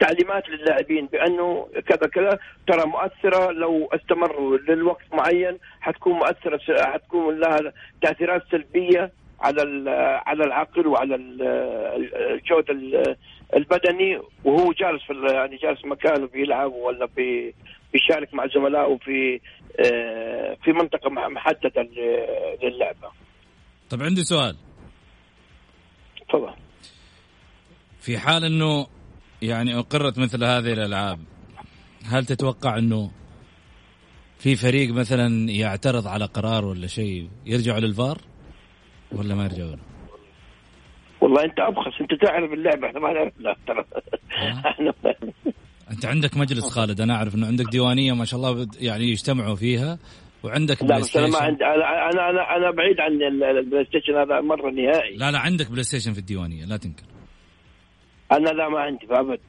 تعليمات 0.00 0.48
للاعبين 0.48 1.06
بأنه 1.06 1.68
كذا 1.88 2.08
كذا 2.08 2.38
ترى 2.66 2.86
مؤثرة 2.86 3.50
لو 3.52 3.88
استمروا 3.92 4.58
للوقت 4.58 5.04
معين 5.12 5.58
حتكون 5.80 6.12
مؤثرة 6.12 6.60
حتكون 6.84 7.40
لها 7.40 7.72
تأثيرات 8.02 8.42
سلبية 8.50 9.12
على 9.40 9.90
على 10.26 10.44
العقل 10.44 10.86
وعلى 10.86 11.14
الجهد 11.14 12.70
البدني 13.56 14.20
وهو 14.44 14.72
جالس 14.72 15.02
في 15.02 15.34
يعني 15.34 15.56
جالس 15.56 15.84
مكانه 15.84 16.26
بيلعب 16.26 16.72
ولا 16.72 17.08
بيشارك 17.92 18.34
مع 18.34 18.46
زملائه 18.46 18.96
في 18.96 19.40
آه، 19.80 20.56
في 20.64 20.72
منطقة 20.72 21.10
محددة 21.10 21.88
للعبة. 22.62 23.10
طب 23.90 24.02
عندي 24.02 24.22
سؤال. 24.22 24.56
تفضل. 26.38 26.54
في 28.00 28.18
حال 28.18 28.44
إنه 28.44 28.86
يعني 29.42 29.78
أقرت 29.78 30.18
مثل 30.18 30.44
هذه 30.44 30.72
الألعاب 30.72 31.18
هل 32.04 32.26
تتوقع 32.26 32.78
أنه 32.78 33.10
في 34.38 34.56
فريق 34.56 34.92
مثلا 34.94 35.50
يعترض 35.50 36.06
على 36.06 36.24
قرار 36.24 36.64
ولا 36.64 36.86
شيء 36.86 37.28
يرجعوا 37.46 37.80
للفار 37.80 38.18
ولا 39.12 39.34
ما 39.34 39.44
يرجعوا 39.44 39.76
والله 41.20 41.44
أنت 41.44 41.60
أبخس 41.60 42.00
أنت 42.00 42.14
تعرف 42.14 42.52
اللعبة 42.52 42.86
إحنا 42.86 43.00
ما 43.00 43.12
نعرف 43.12 43.32
لا 43.38 43.56
ترى. 43.66 43.84
أنت 45.90 46.06
عندك 46.06 46.36
مجلس 46.36 46.70
خالد 46.70 47.00
أنا 47.00 47.14
أعرف 47.14 47.34
إنه 47.34 47.46
عندك 47.46 47.64
ديوانية 47.70 48.12
ما 48.12 48.24
شاء 48.24 48.40
الله 48.40 48.68
يعني 48.80 49.04
يجتمعوا 49.04 49.54
فيها. 49.56 49.98
وعندك 50.42 50.82
لا 50.82 50.98
بس 50.98 51.16
أنا 51.16 51.26
ما 51.26 51.38
عندي 51.38 51.64
أنا 51.64 52.30
أنا 52.30 52.56
أنا 52.56 52.70
بعيد 52.70 53.00
عن 53.00 53.22
ال 53.42 53.84
PlayStation 53.84 54.16
هذا 54.16 54.40
مرة 54.40 54.70
نهائي. 54.70 55.16
لا 55.16 55.30
لا 55.30 55.38
عندك 55.38 55.70
PlayStation 55.70 56.12
في 56.12 56.18
الديوانية 56.18 56.64
لا 56.64 56.76
تنكر. 56.76 57.04
أنا 58.32 58.50
لا 58.50 58.68
ما 58.68 58.80
عندي 58.80 59.06
ابد 59.10 59.40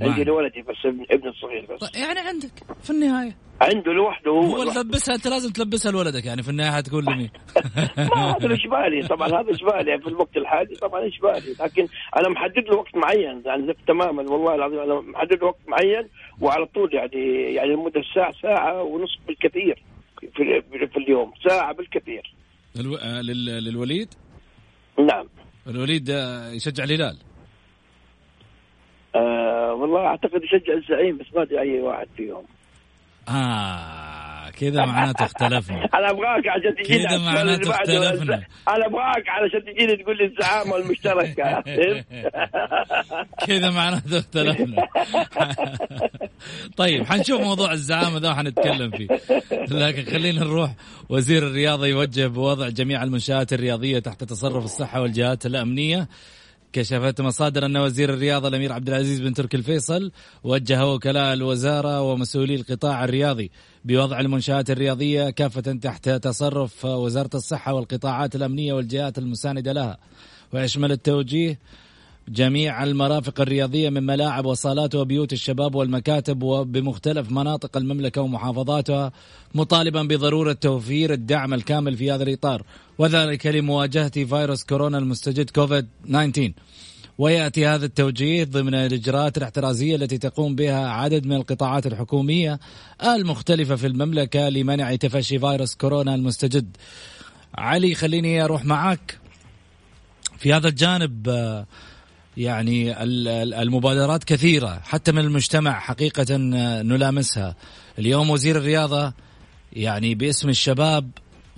عندي 0.00 0.24
لولدي 0.24 0.62
بس 0.62 0.76
ابن 1.10 1.28
الصغير 1.28 1.66
بس. 1.70 1.80
طيب 1.80 2.02
يعني 2.02 2.20
عندك 2.20 2.52
في 2.82 2.90
النهاية. 2.90 3.36
عنده 3.60 3.92
لوحده 3.92 4.30
هو 4.30 4.56
هو 4.56 4.72
تلبسها 4.72 5.14
أنت 5.14 5.26
لازم 5.26 5.50
تلبسها 5.50 5.92
لولدك 5.92 6.24
يعني 6.24 6.42
في 6.42 6.48
النهاية 6.48 6.80
تقول 6.80 7.04
لمين؟ 7.04 7.30
ما 8.16 8.36
هذا 8.36 8.54
اجباري 8.54 9.02
طبعا 9.02 9.28
هذا 9.28 9.50
اجباري 9.50 9.98
في 9.98 10.08
الوقت 10.08 10.36
الحالي 10.36 10.74
طبعا 10.74 11.06
اجباري 11.06 11.54
لكن 11.60 11.86
أنا 12.16 12.28
محدد 12.28 12.64
له 12.70 12.76
وقت 12.76 12.96
معين 12.96 13.42
يعني 13.46 13.74
تماما 13.88 14.22
والله 14.22 14.54
العظيم 14.54 14.78
أنا 14.78 15.00
محدد 15.00 15.40
له 15.40 15.46
وقت 15.46 15.60
معين 15.68 16.08
وعلى 16.40 16.66
طول 16.66 16.94
يعني 16.94 17.54
يعني 17.54 17.72
لمدة 17.72 18.02
ساعة 18.14 18.32
ساعة 18.42 18.82
ونصف 18.82 19.18
بالكثير. 19.26 19.82
في, 20.36 20.62
في 20.86 20.96
اليوم 20.96 21.32
ساعة 21.48 21.74
بالكثير. 21.74 22.34
ألو... 22.80 22.96
آه، 22.96 23.20
لل... 23.20 23.64
للوليد؟ 23.64 24.14
نعم. 24.98 25.26
الوليد 25.66 26.10
آه، 26.10 26.50
يشجع 26.50 26.84
الهلال؟ 26.84 27.16
آه 29.14 29.74
والله 29.74 30.06
أعتقد 30.06 30.42
يشجع 30.44 30.74
الزعيم 30.74 31.18
بس 31.18 31.26
ما 31.34 31.42
أدري 31.42 31.60
أي 31.60 31.80
واحد 31.80 32.06
فيهم. 32.16 32.44
آه 33.28 34.50
كذا 34.50 34.84
معناته 34.84 35.24
اختلفنا. 35.24 35.84
أنا 35.98 36.10
أبغاك 36.10 36.48
عشان 36.48 36.74
تجيني 36.74 37.04
كذا 37.08 37.18
معناته 37.18 37.70
اختلفنا. 37.70 38.34
أنا 38.68 38.86
أبغاك 38.86 39.28
علشان 39.28 39.64
تجيني 39.64 39.96
تقول 39.96 40.16
لي 40.18 40.24
الزعامه 40.24 40.76
المشتركه 40.76 41.60
كذا 43.46 43.70
معناته 43.70 44.18
اختلفنا. 44.18 44.88
طيب 46.76 47.06
حنشوف 47.06 47.40
موضوع 47.40 47.72
الزعامة 47.72 48.18
ذا 48.18 48.30
وحنتكلم 48.30 48.90
فيه. 48.90 49.08
لكن 49.70 50.12
خلينا 50.12 50.40
نروح. 50.40 50.74
وزير 51.08 51.46
الرياضة 51.46 51.86
يوجه 51.86 52.26
بوضع 52.26 52.68
جميع 52.68 53.02
المنشآت 53.02 53.52
الرياضية 53.52 53.98
تحت 53.98 54.24
تصرف 54.24 54.64
الصحة 54.64 55.00
والجهات 55.02 55.46
الأمنية. 55.46 56.08
كشفت 56.72 57.20
مصادر 57.20 57.66
أن 57.66 57.76
وزير 57.76 58.14
الرياضة 58.14 58.48
الأمير 58.48 58.72
عبد 58.72 58.88
العزيز 58.88 59.20
بن 59.20 59.34
تركي 59.34 59.56
الفيصل 59.56 60.12
وجه 60.44 60.86
وكلاء 60.86 61.32
الوزارة 61.32 62.02
ومسؤولي 62.02 62.54
القطاع 62.54 63.04
الرياضي 63.04 63.50
بوضع 63.84 64.20
المنشآت 64.20 64.70
الرياضية 64.70 65.30
كافة 65.30 65.60
تحت 65.60 66.08
تصرف 66.08 66.84
وزارة 66.84 67.30
الصحة 67.34 67.74
والقطاعات 67.74 68.36
الأمنية 68.36 68.72
والجهات 68.72 69.18
المساندة 69.18 69.72
لها. 69.72 69.98
ويشمل 70.52 70.92
التوجيه 70.92 71.58
جميع 72.30 72.84
المرافق 72.84 73.40
الرياضية 73.40 73.90
من 73.90 74.02
ملاعب 74.02 74.46
وصالات 74.46 74.94
وبيوت 74.94 75.32
الشباب 75.32 75.74
والمكاتب 75.74 76.42
وبمختلف 76.42 77.30
مناطق 77.30 77.76
المملكة 77.76 78.22
ومحافظاتها 78.22 79.12
مطالبا 79.54 80.02
بضرورة 80.02 80.52
توفير 80.52 81.12
الدعم 81.12 81.54
الكامل 81.54 81.96
في 81.96 82.12
هذا 82.12 82.22
الإطار. 82.22 82.62
وذلك 82.98 83.46
لمواجهة 83.46 84.24
فيروس 84.24 84.64
كورونا 84.64 84.98
المستجد 84.98 85.50
كوفيد 85.50 85.86
19 86.04 86.52
ويأتي 87.18 87.66
هذا 87.66 87.86
التوجيه 87.86 88.44
ضمن 88.44 88.74
الإجراءات 88.74 89.38
الاحترازية 89.38 89.96
التي 89.96 90.18
تقوم 90.18 90.54
بها 90.54 90.88
عدد 90.88 91.26
من 91.26 91.36
القطاعات 91.36 91.86
الحكومية 91.86 92.60
المختلفة 93.02 93.76
في 93.76 93.86
المملكة 93.86 94.48
لمنع 94.48 94.96
تفشي 94.96 95.38
فيروس 95.38 95.74
كورونا 95.74 96.14
المستجد. 96.14 96.76
علي 97.54 97.94
خليني 97.94 98.44
أروح 98.44 98.64
معك 98.64 99.18
في 100.38 100.52
هذا 100.52 100.68
الجانب 100.68 101.28
يعني 102.40 103.02
المبادرات 103.62 104.24
كثيرة 104.24 104.80
حتى 104.84 105.12
من 105.12 105.18
المجتمع 105.18 105.80
حقيقة 105.80 106.36
نلامسها. 106.82 107.54
اليوم 107.98 108.30
وزير 108.30 108.56
الرياضة 108.56 109.12
يعني 109.72 110.14
باسم 110.14 110.48
الشباب 110.48 111.10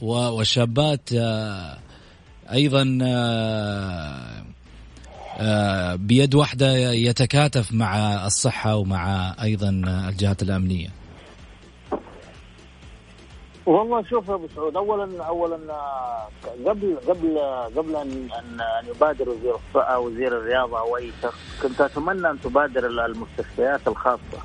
والشابات 0.02 1.08
آه، 1.16 1.78
أيضا 2.52 2.98
آه، 3.02 4.44
آه، 5.38 5.94
بيد 5.94 6.34
واحدة 6.34 6.92
يتكاتف 6.92 7.72
مع 7.72 8.26
الصحة 8.26 8.76
ومع 8.76 9.36
أيضا 9.42 9.68
الجهات 10.08 10.42
الأمنية. 10.42 11.01
والله 13.66 14.02
شوف 14.02 14.28
يا 14.28 14.34
أبو 14.34 14.48
سعود 14.56 14.76
اولا 14.76 15.24
اولا 15.24 15.58
قبل 16.66 16.96
قبل 17.08 17.38
قبل 17.76 17.96
ان 17.96 18.28
ان 18.38 18.86
يبادر 18.88 19.28
وزير 19.28 19.54
الصحة 19.54 19.98
وزير 19.98 20.36
الرياضة 20.38 20.78
أو 20.78 20.96
أي 20.96 21.10
شخص 21.22 21.38
كنت 21.62 21.80
أتمنى 21.80 22.30
أن 22.30 22.40
تبادر 22.40 22.86
المستشفيات 22.86 23.88
الخاصة 23.88 24.38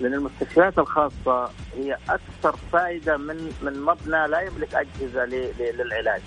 لأن 0.00 0.14
المستشفيات 0.14 0.78
الخاصة 0.78 1.50
هي 1.76 1.96
أكثر 2.08 2.56
فائدة 2.72 3.16
من 3.16 3.52
من 3.62 3.80
مبنى 3.80 4.26
لا 4.28 4.40
يملك 4.40 4.74
أجهزة 4.74 5.24
للعلاج. 5.60 6.22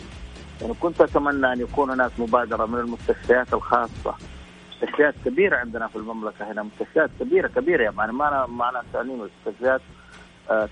يعني 0.62 0.74
كنت 0.74 1.02
أتمنى 1.02 1.54
أن 1.54 1.60
يكون 1.60 1.90
هناك 1.90 2.12
مبادرة 2.18 2.66
من 2.66 2.80
المستشفيات 2.80 3.54
الخاصة 3.54 4.16
مستشفيات 4.72 5.16
كبيرة 5.26 5.58
عندنا 5.58 5.88
في 5.88 5.96
المملكة 5.96 6.52
هنا 6.52 6.64
مستشفيات 6.64 7.10
كبيره 7.20 7.48
كبيرة 7.48 7.84
يعني 7.84 7.96
ما 7.96 8.28
أنا 8.28 8.46
ما 8.46 8.70
أنا 8.70 8.84
مستشفيات 9.46 9.82
آه، 9.82 9.99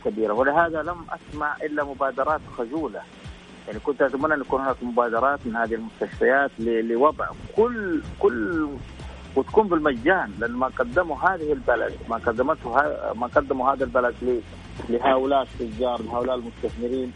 كبيرة. 0.05 0.33
ولهذا 0.33 0.83
لم 0.83 1.05
أسمع 1.09 1.55
إلا 1.63 1.83
مبادرات 1.83 2.41
خجولة. 2.57 3.01
يعني 3.67 3.79
كنت 3.79 4.01
أتمنى 4.01 4.33
أن 4.33 4.41
يكون 4.41 4.61
هناك 4.61 4.83
مبادرات 4.83 5.39
من 5.45 5.55
هذه 5.55 5.73
المستشفيات 5.73 6.51
لوضع 6.59 7.27
كل 7.55 8.01
كل 8.19 8.67
وتكون 9.35 9.67
بالمجان 9.67 10.31
لأن 10.39 10.51
ما 10.51 10.67
قدموا 10.67 11.17
هذه 11.17 11.53
البلد 11.53 11.93
ما 12.09 12.15
قدمته 12.17 12.69
ما 13.13 13.27
قدموا 13.27 13.73
هذا 13.73 13.83
البلد 13.83 14.41
لهؤلاء 14.89 15.41
التجار 15.61 16.01
لهؤلاء 16.01 16.35
المستثمرين. 16.35 17.11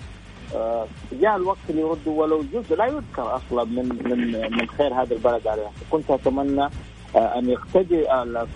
آه، 0.55 0.85
جاء 1.11 1.35
الوقت 1.35 1.57
اللي 1.69 1.81
يردوا 1.81 2.21
ولو 2.21 2.43
جزء 2.53 2.75
لا 2.75 2.85
يذكر 2.85 3.35
أصلا 3.35 3.63
من 3.63 3.89
من 4.05 4.51
من 4.57 4.67
خير 4.67 4.93
هذا 4.93 5.13
البلد 5.13 5.47
عليها. 5.47 5.71
كنت 5.91 6.11
أتمنى 6.11 6.63
آه، 6.63 6.71
أن 7.15 7.49
يقتدي 7.49 8.07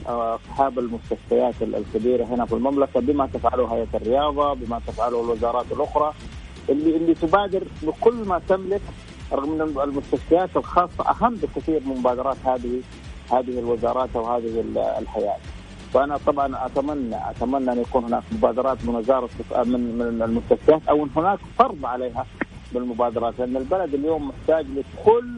أصحاب 0.08 0.80
المستشفيات 0.80 1.54
الكبيرة 1.62 2.24
هنا 2.26 2.46
في 2.46 2.54
المملكة 2.54 3.00
بما 3.00 3.26
تفعله 3.34 3.74
هيئة 3.76 3.88
الرياضة 3.96 4.54
بما 4.54 4.82
تفعله 4.88 5.22
الوزارات 5.24 5.66
الأخرى 5.72 6.14
اللي 6.70 6.98
اللي 6.98 7.14
تبادر 7.14 7.64
بكل 7.84 8.14
ما 8.14 8.42
تملك 8.50 8.82
رغم 9.34 9.62
أن 9.62 9.74
المستشفيات 9.84 10.50
الخاصة 10.56 11.10
أهم 11.10 11.36
بكثير 11.36 11.82
من 11.86 11.98
مبادرات 11.98 12.38
هذه 12.46 12.82
هذه 13.32 13.60
الوزارات 13.60 14.10
أو 14.16 14.26
هذه 14.36 14.64
الحياة. 15.00 15.38
فانا 15.94 16.18
طبعا 16.28 16.66
اتمنى 16.66 17.30
أتمنى 17.30 17.72
أن 17.72 17.82
يكون 17.82 18.04
هناك 18.04 18.24
مبادرات 18.32 18.78
من 18.86 18.96
وزارة 18.96 19.30
من 19.66 19.98
من 19.98 20.22
المستشفيات 20.22 20.82
أو 20.90 21.08
هناك 21.16 21.40
فرض 21.60 21.86
عليها 21.86 22.26
بالمبادرات 22.74 23.34
لأن 23.40 23.58
البلد 23.58 23.94
اليوم 23.94 24.28
محتاج 24.28 24.66
لكل 24.76 25.30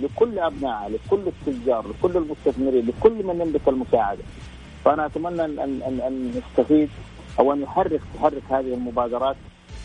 لكل 0.00 0.38
ابنائه 0.38 0.88
لكل 0.88 1.22
التجار 1.26 1.86
لكل 1.88 2.16
المستثمرين 2.16 2.86
لكل 2.86 3.12
من 3.12 3.40
يملك 3.40 3.68
المساعدة. 3.68 4.22
فأنا 4.84 5.06
أتمنى 5.06 5.44
ان 5.44 5.58
ان 5.58 6.00
ان 6.00 6.32
يستفيد 6.34 6.88
أو 7.38 7.52
أن 7.52 7.62
يحرك 7.62 8.00
تحرك 8.14 8.42
هذه 8.50 8.74
المبادرات 8.74 9.36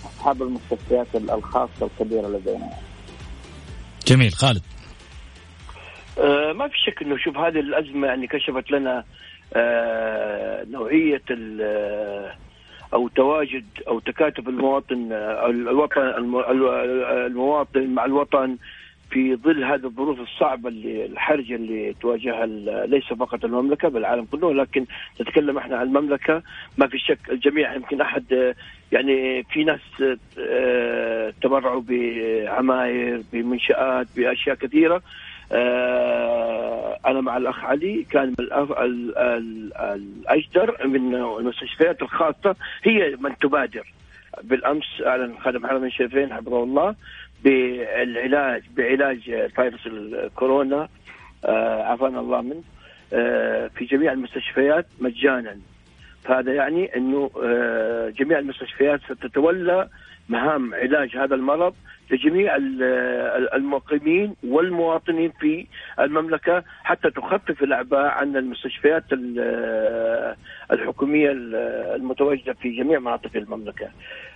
أصحاب 0.05 0.41
المستشفيات 0.41 1.07
الخاصة 1.15 1.89
الكبيرة 1.99 2.27
لدينا. 2.27 2.69
جميل. 4.07 4.31
خالد. 4.31 4.61
آه 6.17 6.53
ما 6.53 6.67
في 6.67 6.73
شك 6.85 7.01
إنه 7.01 7.17
شوف 7.17 7.37
هذه 7.37 7.59
الأزمة 7.59 8.07
يعني 8.07 8.27
كشفت 8.27 8.71
لنا 8.71 9.03
آه 9.53 10.63
نوعية 10.63 11.21
آه، 11.61 12.35
أو 12.93 13.07
تواجد 13.07 13.65
أو 13.87 13.99
تكاتف 13.99 14.47
المواطن 14.47 15.11
آه، 15.11 15.49
الوطن 15.49 16.01
المواطن 17.25 17.87
مع 17.87 18.05
الوطن 18.05 18.57
في 19.09 19.35
ظل 19.35 19.63
هذه 19.63 19.85
الظروف 19.85 20.19
الصعبة 20.19 20.69
اللي 20.69 21.05
الحرجة 21.05 21.55
اللي 21.55 21.95
تواجهها 22.01 22.45
ليس 22.85 23.03
فقط 23.03 23.45
المملكة 23.45 23.87
بل 23.89 23.97
العالم 23.97 24.25
كله. 24.25 24.53
لكن 24.53 24.85
نتكلم 25.21 25.57
إحنا 25.57 25.77
عن 25.77 25.87
المملكة. 25.87 26.43
ما 26.77 26.87
في 26.87 26.99
شك 26.99 27.19
الجميع 27.29 27.75
يمكن 27.75 28.01
أحد 28.01 28.55
يعني 28.91 29.43
في 29.43 29.63
ناس 29.63 29.79
آه، 30.39 31.33
تبرعوا 31.41 31.81
بعماير 31.87 33.21
بمنشآت 33.33 34.07
بأشياء 34.15 34.55
كثيرة. 34.55 35.01
آه، 35.51 36.99
أنا 37.05 37.21
مع 37.21 37.37
الأخ 37.37 37.65
علي. 37.65 38.03
كان 38.03 38.35
الأجدر 39.95 40.87
من 40.87 41.15
المستشفيات 41.15 42.01
الخاصة. 42.01 42.55
هي 42.83 43.15
من 43.19 43.37
تبادر. 43.37 43.93
بالأمس 44.43 45.01
أعلن 45.05 45.33
خادم 45.39 45.67
حرمين 45.67 45.85
الشريفين 45.85 46.33
حفظه 46.33 46.63
الله. 46.63 46.95
بالعلاج 47.43 48.63
بعلاج 48.77 49.49
فيروس 49.55 49.87
الكورونا 49.87 50.89
آه، 51.45 51.83
عافانا 51.83 52.19
الله 52.19 52.41
منه 52.41 52.63
آه، 53.13 53.67
في 53.67 53.85
جميع 53.85 54.11
المستشفيات 54.11 54.85
مجانا. 54.99 55.57
فهذا 56.23 56.53
يعني 56.53 56.95
إنه 56.95 57.31
آه، 57.43 58.09
جميع 58.09 58.39
المستشفيات 58.39 59.01
ستتولى 59.01 59.89
مهام 60.29 60.73
علاج 60.73 61.17
هذا 61.17 61.35
المرض 61.35 61.73
لجميع 62.11 62.55
المقيمين 63.53 64.35
والمواطنين 64.43 65.31
في 65.39 65.67
المملكة 65.99 66.63
حتى 66.83 67.09
تخفف 67.09 67.63
الأعباء 67.63 68.05
عن 68.05 68.35
المستشفيات 68.35 69.03
الحكومية 70.71 71.31
المتواجدة 71.95 72.53
في 72.53 72.69
جميع 72.69 72.99
مناطق 72.99 73.31
المملكة. 73.35 73.87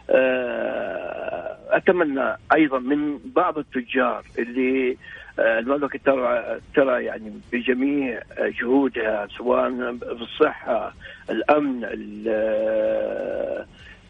آه، 0.09 1.57
أتمنى 1.69 2.37
أيضا 2.53 2.79
من 2.79 3.19
بعض 3.35 3.57
التجار 3.57 4.23
اللي 4.39 4.97
آه، 5.39 5.59
المملكة 5.59 5.99
ترى 6.05 6.59
ترى 6.75 7.03
يعني 7.03 7.33
بجميع 7.51 8.21
جهودها 8.39 9.27
سواء 9.37 9.69
في 9.97 10.21
الصحة، 10.21 10.93
الأمن، 11.29 11.81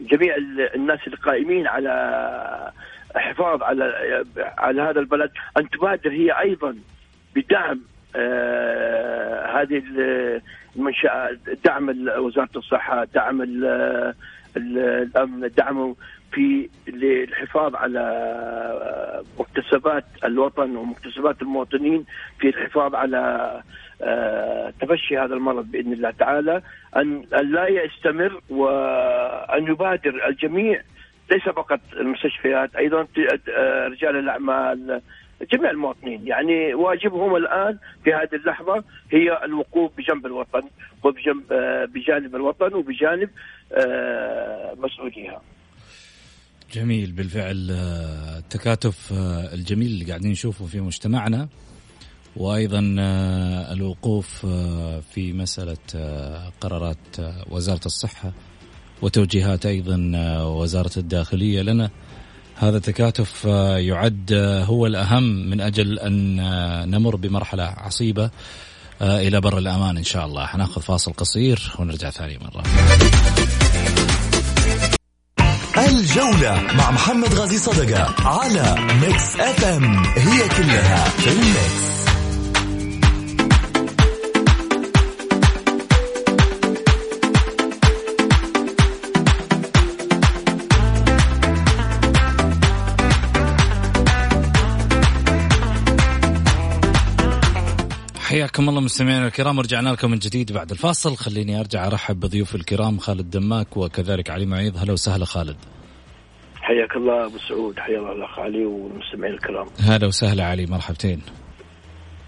جميع 0.02 0.36
الناس 0.76 0.99
القائمين 1.08 1.67
على 1.67 2.71
حفاظ 3.15 3.63
على 3.63 4.23
على 4.38 4.82
هذا 4.82 4.99
البلد. 4.99 5.32
ان 5.58 5.69
تبادر 5.69 6.12
هي 6.12 6.32
أيضا 6.32 6.76
بدعم 7.36 7.82
آه 8.15 9.62
هذه 9.62 9.84
المنشآت 10.76 11.39
دعم 11.65 11.89
وزارة 12.17 12.49
الصحة 12.56 13.04
دعم 13.04 13.41
الأمن 14.58 15.49
دعمه 15.58 15.95
في 16.32 16.69
للحفاظ 16.88 17.76
على 17.76 18.04
مكتسبات 19.39 20.06
الوطن 20.23 20.76
ومكتسبات 20.76 21.41
المواطنين 21.41 22.06
في 22.39 22.49
الحفاظ 22.49 22.95
على 22.95 23.62
آه، 24.02 24.73
تفشي 24.82 25.17
هذا 25.17 25.34
المرض 25.34 25.71
بإذن 25.71 25.93
الله 25.93 26.12
تعالى. 26.12 26.62
أن 26.97 27.26
لا 27.32 27.67
يستمر 27.67 28.41
وأن 28.49 29.67
يبادر 29.67 30.28
الجميع 30.28 30.82
ليس 31.33 31.43
فقط 31.43 31.79
المستشفيات 31.93 32.75
أيضا 32.75 33.01
آه، 33.01 33.87
رجال 33.87 34.15
الأعمال 34.15 35.01
جميع 35.53 35.71
المواطنين. 35.71 36.27
يعني 36.27 36.73
واجبهم 36.73 37.35
الآن 37.35 37.77
في 38.03 38.13
هذه 38.13 38.35
اللحظة 38.35 38.83
هي 39.11 39.45
الوقوف 39.45 39.91
بجنب 39.97 40.25
الوطن 40.25 40.61
وبجنب 41.03 41.53
آه، 41.53 41.85
بجانب 41.85 42.35
الوطن 42.35 42.73
وبجانب 42.73 43.29
مسؤوليها. 44.77 45.41
جميل. 46.73 47.11
بالفعل 47.11 47.71
التكاتف 48.37 49.13
الجميل 49.53 49.87
اللي 49.87 50.05
قاعدين 50.05 50.31
نشوفه 50.31 50.65
في 50.65 50.81
مجتمعنا 50.81 51.47
وأيضا 52.35 52.95
آه، 52.99 53.73
الوقوف 53.73 54.45
آه، 54.45 54.99
في 54.99 55.33
مسألة 55.33 55.77
آه، 55.95 56.51
قرارات 56.61 56.97
وزارة 57.51 57.85
الصحة. 57.85 58.31
وتوجيهات 59.03 59.65
أيضا 59.65 60.11
وزارة 60.43 60.91
الداخلية 60.97 61.61
لنا. 61.61 61.89
هذا 62.55 62.77
التكاتف 62.77 63.45
يعد 63.77 64.33
هو 64.65 64.85
الأهم 64.85 65.23
من 65.23 65.61
أجل 65.61 65.99
أن 65.99 66.35
نمر 66.91 67.15
بمرحلة 67.15 67.63
عصيبة 67.63 68.29
إلى 69.01 69.41
بر 69.41 69.57
الأمان 69.57 69.97
إن 69.97 70.03
شاء 70.03 70.25
الله. 70.25 70.45
حناخذ 70.45 70.81
فاصل 70.81 71.13
قصير 71.13 71.73
ونرجع 71.79 72.09
ثاني 72.09 72.39
مرة. 72.41 72.63
الجولة 75.77 76.61
مع 76.77 76.91
محمد 76.91 77.33
غازي 77.33 77.57
صدقة 77.57 78.27
على 78.27 78.75
Mix 79.01 79.36
FM 79.36 80.03
هي 80.05 80.49
كلها 80.49 81.09
في 81.09 81.29
ال 81.29 81.48
mix 81.48 82.02
حياكم 98.33 98.69
الله 98.69 98.81
مستمعينا 98.81 99.27
الكرام 99.27 99.57
ورجعنا 99.57 99.89
لكم 99.89 100.11
من 100.11 100.19
جديد 100.19 100.51
بعد 100.51 100.71
الفاصل. 100.71 101.15
خليني 101.15 101.59
أرجع 101.59 101.87
أرحب 101.87 102.19
بضيوف 102.19 102.55
الكرام 102.55 102.97
خالد 102.97 103.29
دماك 103.29 103.77
وكذلك 103.77 104.29
علي 104.29 104.45
معيض. 104.45 104.77
هلا 104.77 104.93
وسهلا 104.93 105.25
خالد. 105.25 105.55
حياك 106.55 106.95
الله 106.95 107.25
أبو 107.25 107.37
سعود 107.49 107.79
حيا 107.79 107.97
الله 107.97 108.11
الأخ 108.11 108.39
علي 108.39 108.65
والمستمعين 108.65 109.33
الكرام. 109.33 109.67
هلا 109.79 110.07
وسهلا 110.07 110.45
علي 110.45 110.65
مرحبتين. 110.65 111.21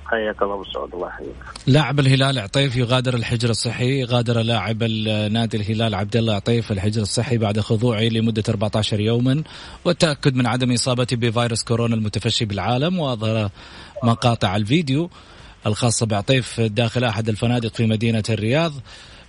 حياك 0.06 0.42
الله 0.42 0.54
أبو 0.54 0.64
سعود 0.64 0.94
الله 0.94 1.08
يحييك. 1.08 1.36
لاعب 1.68 2.00
الهلال 2.00 2.40
عطيف 2.40 2.76
يغادر 2.76 3.14
الحجر 3.14 3.50
الصحي 3.50 4.04
غادر 4.04 4.42
لاعب 4.42 4.84
نادي 5.32 5.58
الهلال 5.58 5.96
عبد 5.96 6.16
الله 6.16 6.34
عطيف 6.36 6.72
الحجر 6.72 7.02
الصحي 7.02 7.38
بعد 7.38 7.60
خضوعه 7.60 8.02
لمدة 8.04 8.44
14 8.50 9.00
يوما 9.00 9.44
والتأكد 9.86 10.36
من 10.36 10.48
عدم 10.48 10.72
إصابته 10.72 11.16
بفيروس 11.18 11.64
كورونا 11.64 11.96
المتفشي 11.96 12.46
بالعالم 12.46 13.00
وأظهر 13.00 13.50
مقاطع 14.04 14.56
الفيديو. 14.56 15.10
الخاصة 15.66 16.06
بعطيف 16.06 16.62
داخل 16.62 17.04
أحد 17.04 17.30
الفنادق 17.30 17.76
في 17.76 17.86
مدينة 17.86 18.24
الرياض 18.30 18.74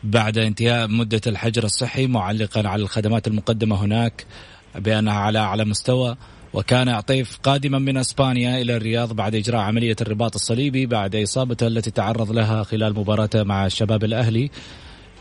بعد 0.04 0.38
انتهاء 0.38 0.88
مدة 0.88 1.20
الحجر 1.26 1.64
الصحي 1.64 2.06
معلقا 2.06 2.68
على 2.68 2.82
الخدمات 2.82 3.26
المقدمة 3.26 3.84
هناك 3.84 4.26
بأنها 4.74 5.14
على 5.14 5.38
أعلى 5.38 5.64
مستوى 5.64 6.16
وكان 6.54 6.88
عطيف 6.88 7.38
قادما 7.42 7.78
من 7.78 7.96
إسبانيا 7.96 8.60
إلى 8.60 8.76
الرياض 8.76 9.12
بعد 9.12 9.34
إجراء 9.34 9.60
عملية 9.60 9.96
الرباط 10.00 10.34
الصليبي 10.34 10.86
بعد 10.86 11.16
إصابته 11.16 11.66
التي 11.66 11.90
تعرض 11.90 12.32
لها 12.32 12.62
خلال 12.62 12.94
مباراته 12.94 13.42
مع 13.42 13.66
الشباب 13.66 14.04
الأهلي 14.04 14.50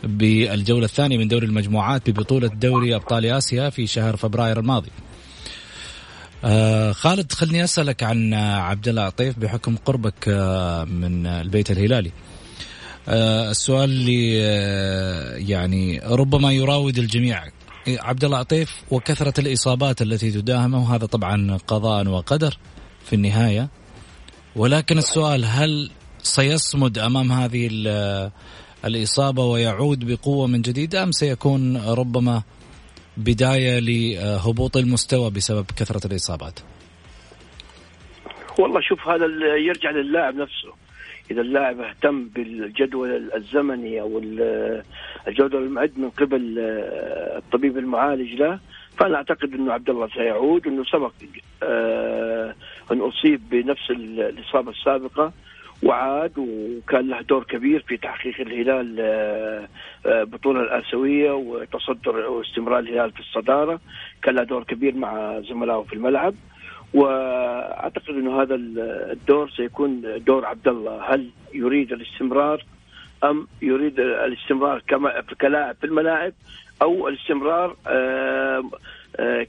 بالجولة 0.04 0.84
الثانية 0.84 1.18
من 1.18 1.28
دوري 1.28 1.46
المجموعات 1.46 2.10
ببطولة 2.10 2.48
دوري 2.48 2.94
أبطال 2.94 3.26
آسيا 3.26 3.70
في 3.70 3.86
شهر 3.86 4.16
فبراير 4.16 4.60
الماضي. 4.60 4.90
آه 6.44 6.92
خالد 6.92 7.32
خلني 7.32 7.64
أسألك 7.64 8.02
عن 8.02 8.34
عبد 8.34 8.88
الله 8.88 9.02
عطيف 9.02 9.38
بحكم 9.38 9.76
قربك 9.76 10.28
آه 10.28 10.84
من 10.84 11.26
البيت 11.26 11.70
الهلالي. 11.70 12.12
آه 13.08 13.50
السؤال 13.50 13.90
اللي 13.90 14.38
آه 14.42 15.36
يعني 15.36 16.00
ربما 16.04 16.52
يراود 16.52 16.98
الجميع 16.98 17.44
عبد 17.88 18.24
الله 18.24 18.38
عطيف 18.38 18.82
وكثرة 18.90 19.40
الإصابات 19.40 20.02
التي 20.02 20.30
تداهمه 20.30 20.82
وهذا 20.82 21.06
طبعا 21.06 21.58
قضاء 21.66 22.08
وقدر 22.08 22.58
في 23.04 23.12
النهاية 23.12 23.68
ولكن 24.56 24.98
السؤال 24.98 25.44
هل 25.44 25.90
سيصمد 26.22 26.98
أمام 26.98 27.32
هذه 27.32 27.70
الإصابة 28.84 29.44
ويعود 29.44 30.04
بقوة 30.04 30.46
من 30.46 30.62
جديد 30.62 30.94
أم 30.94 31.12
سيكون 31.12 31.76
ربما 31.76 32.42
بداية 33.16 33.78
لهبوط 33.78 34.76
المستوى 34.76 35.30
بسبب 35.30 35.66
كثرة 35.76 36.06
الإصابات؟ 36.06 36.60
والله 38.58 38.80
شوف 38.80 39.08
هذا 39.08 39.26
يرجع 39.56 39.90
للاعب 39.90 40.34
نفسه 40.34 40.72
إذا 41.30 41.40
اللاعب 41.40 41.80
اهتم 41.80 42.28
بالجدول 42.28 43.30
الزمني 43.34 44.00
أو 44.00 44.18
الجدول 45.28 45.62
المعد 45.62 45.92
من 45.96 46.10
قبل 46.10 46.54
الطبيب 47.36 47.78
المعالج 47.78 48.34
له 48.34 48.58
فأنا 48.98 49.16
أعتقد 49.16 49.54
إنه 49.54 49.72
عبد 49.72 49.90
الله 49.90 50.08
سيعود 50.08 50.66
إنه 50.66 50.84
سبق 50.84 51.12
آه، 51.62 52.54
أن 52.92 53.00
أصيب 53.00 53.40
بنفس 53.50 53.90
الإصابة 53.90 54.70
السابقة 54.70 55.32
وعاد 55.82 56.38
وكان 56.38 57.08
له 57.08 57.20
دور 57.20 57.44
كبير 57.44 57.84
في 57.88 57.96
تحقيق 57.96 58.40
الهلال 58.40 58.96
آه، 59.00 59.68
آه، 60.06 60.24
بطولة 60.24 60.60
الآسيوية 60.60 61.32
وتصدر 61.32 62.16
واستمرار 62.16 62.78
الهلال 62.78 63.10
في 63.12 63.20
الصدارة. 63.20 63.80
كان 64.22 64.34
له 64.34 64.42
دور 64.42 64.64
كبير 64.64 64.94
مع 64.94 65.40
زملائه 65.40 65.82
في 65.82 65.92
الملعب. 65.92 66.34
وأعتقد 66.94 68.08
إنه 68.08 68.42
هذا 68.42 68.54
الدور 68.54 69.50
سيكون 69.50 70.02
دور 70.26 70.46
عبد 70.46 70.68
الله. 70.68 71.14
هل 71.14 71.30
يريد 71.54 71.92
الاستمرار؟ 71.92 72.64
أم 73.24 73.48
يريد 73.62 74.00
الاستمرار 74.00 74.82
كما 74.88 75.20
كلاعب 75.40 75.76
في 75.80 75.86
الملاعب؟ 75.86 76.32
أو 76.82 77.08
الاستمرار 77.08 77.76
آه، 77.86 78.62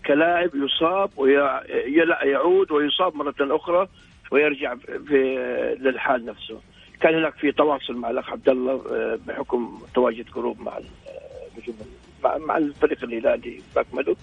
كلاعب 0.05 0.49
يصاب 0.55 1.09
ويعود 1.17 2.71
ويصاب 2.71 3.15
مرة 3.15 3.35
أخرى 3.41 3.87
ويرجع 4.31 4.75
في 5.07 5.35
للحال 5.79 6.25
نفسه. 6.25 6.59
كان 7.01 7.15
هناك 7.15 7.33
في 7.33 7.51
تواصل 7.51 7.95
مع 7.95 8.09
الأخ 8.09 8.29
عبد 8.29 8.49
الله 8.49 8.81
آه، 8.91 9.19
بحكم 9.27 9.79
تواجد 9.93 10.25
group 10.35 10.61
مع 10.61 10.79
مع 12.23 12.37
مع 12.37 12.57
الفريق 12.57 13.03
الهلالي 13.03 13.61
باكمله 13.75 14.15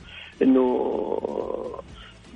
إنه 0.43 0.63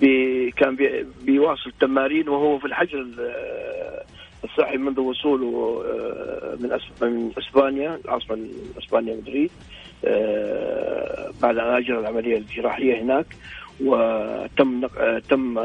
بي 0.00 0.50
كان 0.50 0.76
بي 0.76 1.06
بيواصل 1.22 1.70
التمارين 1.70 2.28
وهو 2.28 2.58
في 2.58 2.66
الحجر 2.66 3.06
آه، 3.20 4.04
الصحي 4.44 4.76
منذ 4.76 5.00
وصوله 5.00 5.82
آه، 5.86 6.56
من 6.60 6.78
من 7.02 7.32
إسبانيا 7.38 8.00
العاصمه 8.04 8.48
إسبانيا 8.78 9.14
مدريد 9.16 9.50
بعد 11.42 11.56
أن 11.58 11.74
أجرى 11.74 11.98
العملية 11.98 12.36
الجراحية 12.36 13.02
هناك 13.02 13.26
وتم 13.80 14.86
تم 15.28 15.58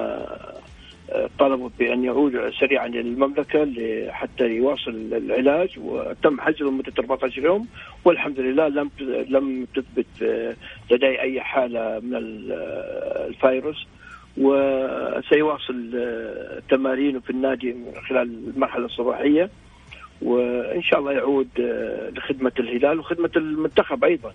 طلبوا 1.39 1.69
بأن 1.79 2.03
يعود 2.03 2.51
سريعا 2.59 2.87
إلى 2.87 2.99
المملكه 2.99 3.67
حتى 4.11 4.45
يواصل 4.47 4.91
العلاج 5.11 5.69
وتم 5.77 6.41
حجره 6.41 6.69
لمده 6.69 6.93
14 6.99 7.43
يوم 7.43 7.67
والحمد 8.05 8.39
لله 8.39 8.67
لم 8.67 8.91
لم 9.29 9.65
تثبت 9.75 10.07
لدي 10.91 11.21
أي 11.21 11.41
حالة 11.41 11.99
من 11.99 12.15
الفيروس 12.15 13.87
وسيواصل 14.37 15.89
تمارينه 16.69 17.19
في 17.19 17.29
النادي 17.29 17.75
خلال 18.09 18.51
المرحلة 18.55 18.85
الصباحية 18.85 19.49
وإن 20.21 20.81
شاء 20.81 20.99
الله 20.99 21.11
يعود 21.11 21.47
لخدمة 22.17 22.51
الهلال 22.59 22.99
وخدمة 22.99 23.31
المنتخب 23.35 24.03
أيضا. 24.03 24.33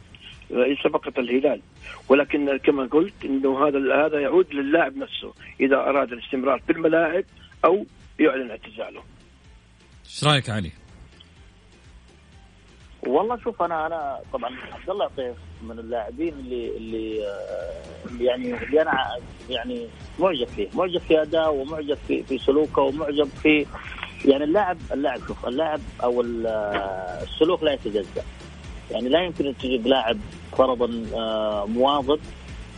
ليس 0.51 0.79
فقط 0.79 1.19
الهلال 1.19 1.61
ولكن 2.09 2.57
كما 2.57 2.87
قلت 2.87 3.25
إنه 3.25 3.69
هذا 3.69 4.07
هذا 4.07 4.21
يعود 4.21 4.55
للاعب 4.55 4.97
نفسه 4.97 5.35
إذا 5.61 5.77
أراد 5.77 6.13
الاستمرار 6.13 6.61
في 6.67 6.73
الملاعب 6.73 7.25
أو 7.65 7.87
يعلن 8.21 8.51
اعتزاله. 8.51 9.03
إيش 10.05 10.25
رأيك 10.25 10.51
علي؟ 10.51 10.73
والله 13.07 13.39
شوف 13.45 13.63
أنا 13.63 13.87
أنا 13.87 14.21
طبعا 14.33 14.51
عبد 14.73 14.91
الله 14.91 15.05
عطيف 15.05 15.37
من 15.63 15.79
اللاعبين 15.79 16.35
اللي 16.35 16.77
اللي 16.77 17.25
اللي 18.07 18.25
يعني 18.25 18.63
اللي 18.63 18.83
أنا 18.83 19.17
يعني 19.51 19.89
معجب 20.19 20.49
فيه، 20.49 20.69
معجب 20.75 21.01
في 21.01 21.23
أداءه 21.23 21.51
ومعجب 21.51 21.99
في 22.09 22.23
في 22.23 22.39
سلوكه 22.39 22.83
ومعجب 22.83 23.29
في 23.43 23.67
يعني 24.25 24.45
اللاعب 24.45 24.79
اللاعب 24.93 25.21
شوف 25.29 25.47
اللاعب 25.47 25.81
أو 26.03 26.21
السلوك 27.23 27.63
لا 27.63 27.73
يتجزأ. 27.73 28.25
يعني 28.91 29.09
لا 29.09 29.25
يمكن 29.25 29.47
أن 29.47 29.57
تجيب 29.57 29.87
لاعب 29.87 30.17
فرضا 30.53 31.05
آه، 31.15 31.67
مواظب 31.67 32.19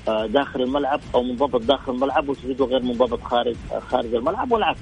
آه، 0.08 0.26
داخل 0.26 0.62
الملعب 0.62 1.00
أو 1.14 1.22
منضبط 1.22 1.62
داخل 1.62 1.92
الملعب 1.92 2.28
وتجده 2.28 2.64
غير 2.64 2.82
منضبط 2.82 3.22
خارج 3.22 3.56
خارج 3.80 4.14
الملعب 4.14 4.52
والعكس. 4.52 4.80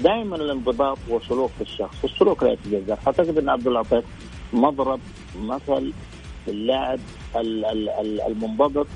دائما 0.00 0.36
الانضباط 0.36 0.98
والسلوك 1.08 1.50
في 1.50 1.60
الشخص، 1.60 1.96
والسلوك 2.02 2.42
لا 2.42 2.52
يتجزأ، 2.52 2.98
أعتقد 3.06 3.38
أن 3.38 3.48
عبد 3.48 3.66
الله 3.66 3.78
عطيف 3.78 4.04
مضرب 4.52 5.00
مثل 5.40 5.92
اللاعب 6.48 6.98
المنضبط 8.28 8.86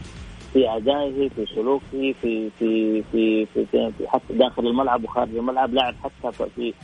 في 0.53 0.69
أدائه 0.77 1.29
في 1.29 1.47
سلوكه 1.55 1.83
في 1.91 2.15
في 2.23 2.51
في 2.61 3.03
في, 3.13 3.47
في, 3.55 3.93
في 3.99 4.09
حتى 4.09 4.35
داخل 4.35 4.67
الملعب 4.67 5.05
وخارج 5.05 5.37
الملعب 5.37 5.75
لاعب 5.75 5.95
حتى 6.05 6.49
في 6.57 6.75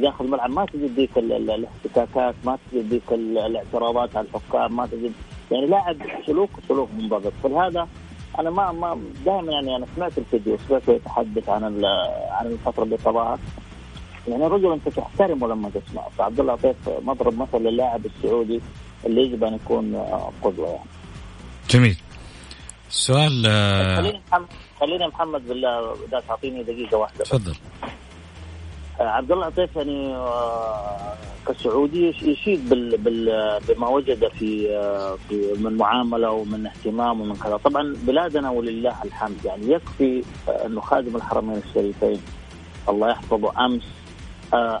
داخل 0.00 0.24
الملعب 0.24 0.50
ما 0.50 0.66
تجد 0.66 0.94
ذيك 0.96 1.18
الاحتكاكات 1.18 2.34
ما 2.44 2.58
تجد 2.72 2.88
ذيك 2.88 3.12
الاعتراضات 3.12 4.16
على 4.16 4.26
الحكام 4.26 4.76
ما 4.76 4.86
تجد 4.86 5.12
يعني 5.50 5.66
لاعب 5.66 5.96
سلوك 6.26 6.50
سلوك 6.68 6.88
منضبط 6.98 7.32
فلهذا 7.42 7.88
أنا 8.38 8.50
ما 8.50 8.72
ما 8.72 9.00
دائما 9.24 9.52
يعني 9.52 9.76
أنا 9.76 9.86
سمعت 9.96 10.18
الفيديو 10.18 10.58
سمعته 10.68 10.92
يتحدث 10.92 11.48
عن 11.48 11.84
عن 12.30 12.46
الفترة 12.46 12.84
اللي 12.84 12.96
قضاها 12.96 13.38
يعني 14.28 14.46
رجل 14.46 14.72
أنت 14.72 14.88
تحترمه 14.88 15.48
لما 15.48 15.70
تسمع 15.70 16.08
فعبد 16.18 16.40
الله 16.40 16.52
عطيف 16.52 16.76
مضرب 17.02 17.38
مثل 17.38 17.58
للاعب 17.58 18.06
السعودي 18.06 18.60
اللي 19.06 19.22
يجب 19.22 19.44
أن 19.44 19.54
يكون 19.54 19.94
قدوة 20.42 20.68
يعني. 20.68 20.84
جميل. 21.70 21.96
سؤال 22.88 23.42
خليني 23.96 24.20
محمد 24.28 24.46
خليني 24.80 25.06
محمد 25.06 25.48
بالله 25.48 25.92
إذا 26.08 26.20
تعطيني 26.28 26.62
دقيقة 26.62 26.96
واحدة 26.96 27.24
تفضل. 27.24 27.54
عبد 29.02 29.32
الله 29.32 29.46
عطيف 29.46 29.76
يعني 29.76 30.14
آه، 30.14 31.14
كسعودي 31.48 32.08
يشيد 32.08 32.68
بال 32.68 32.96
بال 32.96 33.58
بما 33.68 33.88
وجد 33.88 34.28
في 34.28 34.76
آه، 34.76 35.16
في 35.28 35.52
من 35.58 35.76
معاملة 35.76 36.30
ومن 36.30 36.66
اهتمام 36.66 37.20
ومن 37.20 37.34
كذا، 37.34 37.56
طبعا 37.56 37.96
بلادنا 38.06 38.50
ولله 38.50 38.94
الحمد 39.04 39.44
يعني 39.44 39.72
يكفي 39.72 40.22
آه، 40.48 40.66
انه 40.66 40.80
خادم 40.80 41.16
الحرمين 41.16 41.62
الشريفين. 41.68 42.20
الله 42.88 43.10
يحفظه. 43.10 43.66
أمس 43.66 43.82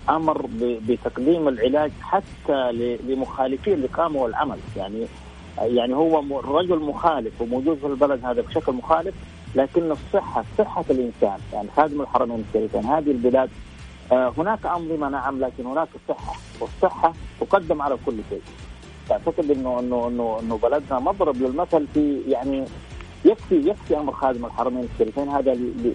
أمر 0.08 0.46
بتقديم 0.60 1.48
العلاج 1.48 1.92
حتى 2.02 2.72
لمخالفين 3.08 3.74
الاقامه 3.74 4.22
والعمل. 4.22 4.58
يعني 4.76 5.06
يعني 5.58 5.94
هو 5.94 6.40
رجل 6.40 6.78
مخالف 6.78 7.40
وموجود 7.40 7.78
في 7.78 7.86
البلد 7.86 8.24
هذا 8.24 8.40
بشكل 8.40 8.72
مخالف 8.72 9.14
لكن 9.54 9.90
الصحة 9.90 10.44
صحة 10.58 10.84
الإنسان. 10.90 11.38
يعني 11.52 11.68
خادم 11.76 12.00
الحرمين 12.00 12.44
الشريفين. 12.48 12.84
هذه 12.84 13.10
البلاد 13.10 13.50
هناك 14.12 14.66
انظمه 14.66 15.08
نعم 15.08 15.40
لكن 15.40 15.66
هناك 15.66 15.88
صحة 16.08 16.34
والصحة 16.60 17.12
تقدم 17.40 17.82
على 17.82 17.96
كل 18.06 18.16
شيء. 18.30 18.42
اعتقد 19.10 19.50
انه 19.50 19.80
انه 19.80 20.08
انه 20.08 20.38
إنه 20.40 20.58
بلدنا 20.58 20.98
مضرب 20.98 21.36
للمثل 21.36 21.86
في 21.94 22.20
يعني 22.28 22.64
يكفي 23.24 23.54
يكفي 23.54 23.96
أمر 23.96 24.12
خادم 24.12 24.44
الحرمين 24.44 24.88
الشريفين 24.94 25.28
هذا 25.28 25.54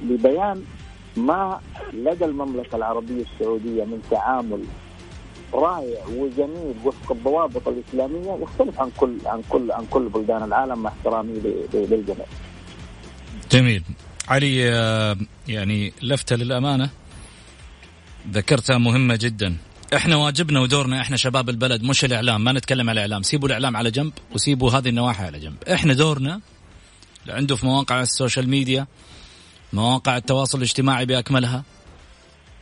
لبيان 0.09 0.63
ما 1.17 1.59
لدى 1.93 2.25
المملكة 2.25 2.75
العربية 2.75 3.23
السعودية 3.23 3.83
من 3.83 4.01
تعامل 4.11 4.63
رائع 5.53 6.05
وجميل 6.17 6.75
وفق 6.85 7.11
الضوابط 7.11 7.67
الإسلامية 7.67 8.31
يختلف 8.41 8.81
عن 8.81 8.91
كل 8.97 9.17
عن 9.25 9.41
كل 9.49 9.71
عن 9.71 9.85
كل 9.89 10.09
بلدان 10.09 10.43
العالم 10.43 10.83
مع 10.83 10.89
احترامي 10.89 11.33
للجميع. 11.73 12.25
جميل. 13.51 13.83
علي 14.27 14.71
آه، 14.71 15.17
يعني 15.47 15.93
لفته 16.01 16.35
للأمانة 16.35 16.89
ذكرتها 18.31 18.77
مهمة 18.77 19.15
جدا. 19.15 19.57
إحنا 19.95 20.15
واجبنا 20.15 20.59
ودورنا 20.59 21.01
إحنا 21.01 21.17
شباب 21.17 21.49
البلد 21.49 21.83
مش 21.83 22.05
الإعلام 22.05 22.43
ما 22.43 22.51
نتكلم 22.51 22.89
على 22.89 22.97
الإعلام. 23.05 23.23
سيبوا 23.23 23.47
الإعلام 23.47 23.77
على 23.77 23.91
جنب 23.91 24.13
وسيبوا 24.31 24.71
هذه 24.71 24.89
النواحي 24.89 25.23
على 25.23 25.39
جنب. 25.39 25.63
إحنا 25.63 25.93
دورنا 25.93 26.41
عنده 27.29 27.55
في 27.55 27.65
مواقع 27.65 28.01
ال 28.01 28.08
social 28.08 28.49
media 28.49 28.87
مواقع 29.73 30.17
التواصل 30.17 30.57
الاجتماعي 30.57 31.05
بأكملها. 31.05 31.63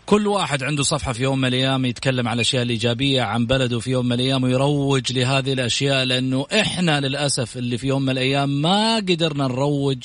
كل 0.05 0.27
واحد 0.27 0.63
عنده 0.63 0.83
صفحة 0.83 1.13
في 1.13 1.23
يوم 1.23 1.41
من 1.41 1.47
الأيام 1.47 1.85
يتكلم 1.85 2.27
عن 2.27 2.35
الأشياء 2.35 2.63
الإيجابية 2.63 3.21
عن 3.21 3.45
بلده 3.45 3.79
في 3.79 3.91
يوم 3.91 4.05
من 4.05 4.13
الأيام 4.13 4.43
ويروج 4.43 5.13
لهذه 5.13 5.53
الأشياء 5.53 6.03
لأنه 6.03 6.45
إحنا 6.53 6.99
للأسف 6.99 7.57
اللي 7.57 7.77
في 7.77 7.87
يوم 7.87 8.01
من 8.01 8.09
الأيام 8.09 8.61
ما 8.61 8.95
قدرنا 8.95 9.47
نروج 9.47 9.97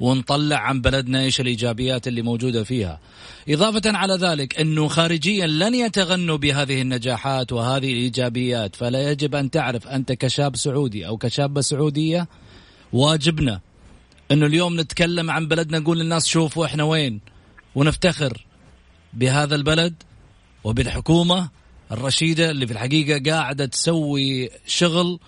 ونطلع 0.00 0.56
عن 0.56 0.80
بلدنا 0.80 1.20
إيش 1.20 1.40
الإيجابيات 1.40 2.08
اللي 2.08 2.22
موجودة 2.22 2.64
فيها. 2.64 3.00
إضافة 3.48 3.82
على 3.86 4.14
ذلك 4.14 4.60
أنه 4.60 4.88
خارجيا 4.88 5.46
لن 5.46 5.74
يتغنوا 5.74 6.36
بهذه 6.36 6.82
النجاحات 6.82 7.52
وهذه 7.52 7.92
الإيجابيات 7.92 8.76
فلا 8.76 9.10
يجب 9.10 9.34
أن 9.34 9.50
تعرف 9.50 9.86
أنت 9.86 10.12
كشاب 10.12 10.56
سعودي 10.56 11.06
أو 11.06 11.16
كشابة 11.16 11.60
سعودية 11.60 12.28
واجبنا 12.92 13.60
أنه 14.30 14.46
اليوم 14.46 14.80
نتكلم 14.80 15.30
عن 15.30 15.48
بلدنا 15.48 15.78
نقول 15.78 15.98
للناس 15.98 16.26
شوفوا 16.26 16.66
إحنا 16.66 16.84
وين 16.84 17.20
ونفتخر. 17.74 18.47
بهذا 19.12 19.54
البلد 19.54 19.94
وبالحكومة 20.64 21.50
الرشيدة 21.92 22.50
اللي 22.50 22.66
في 22.66 22.72
الحقيقة 22.72 23.30
قاعدة 23.30 23.66
تسوي 23.66 24.50
شغل. 24.66 25.20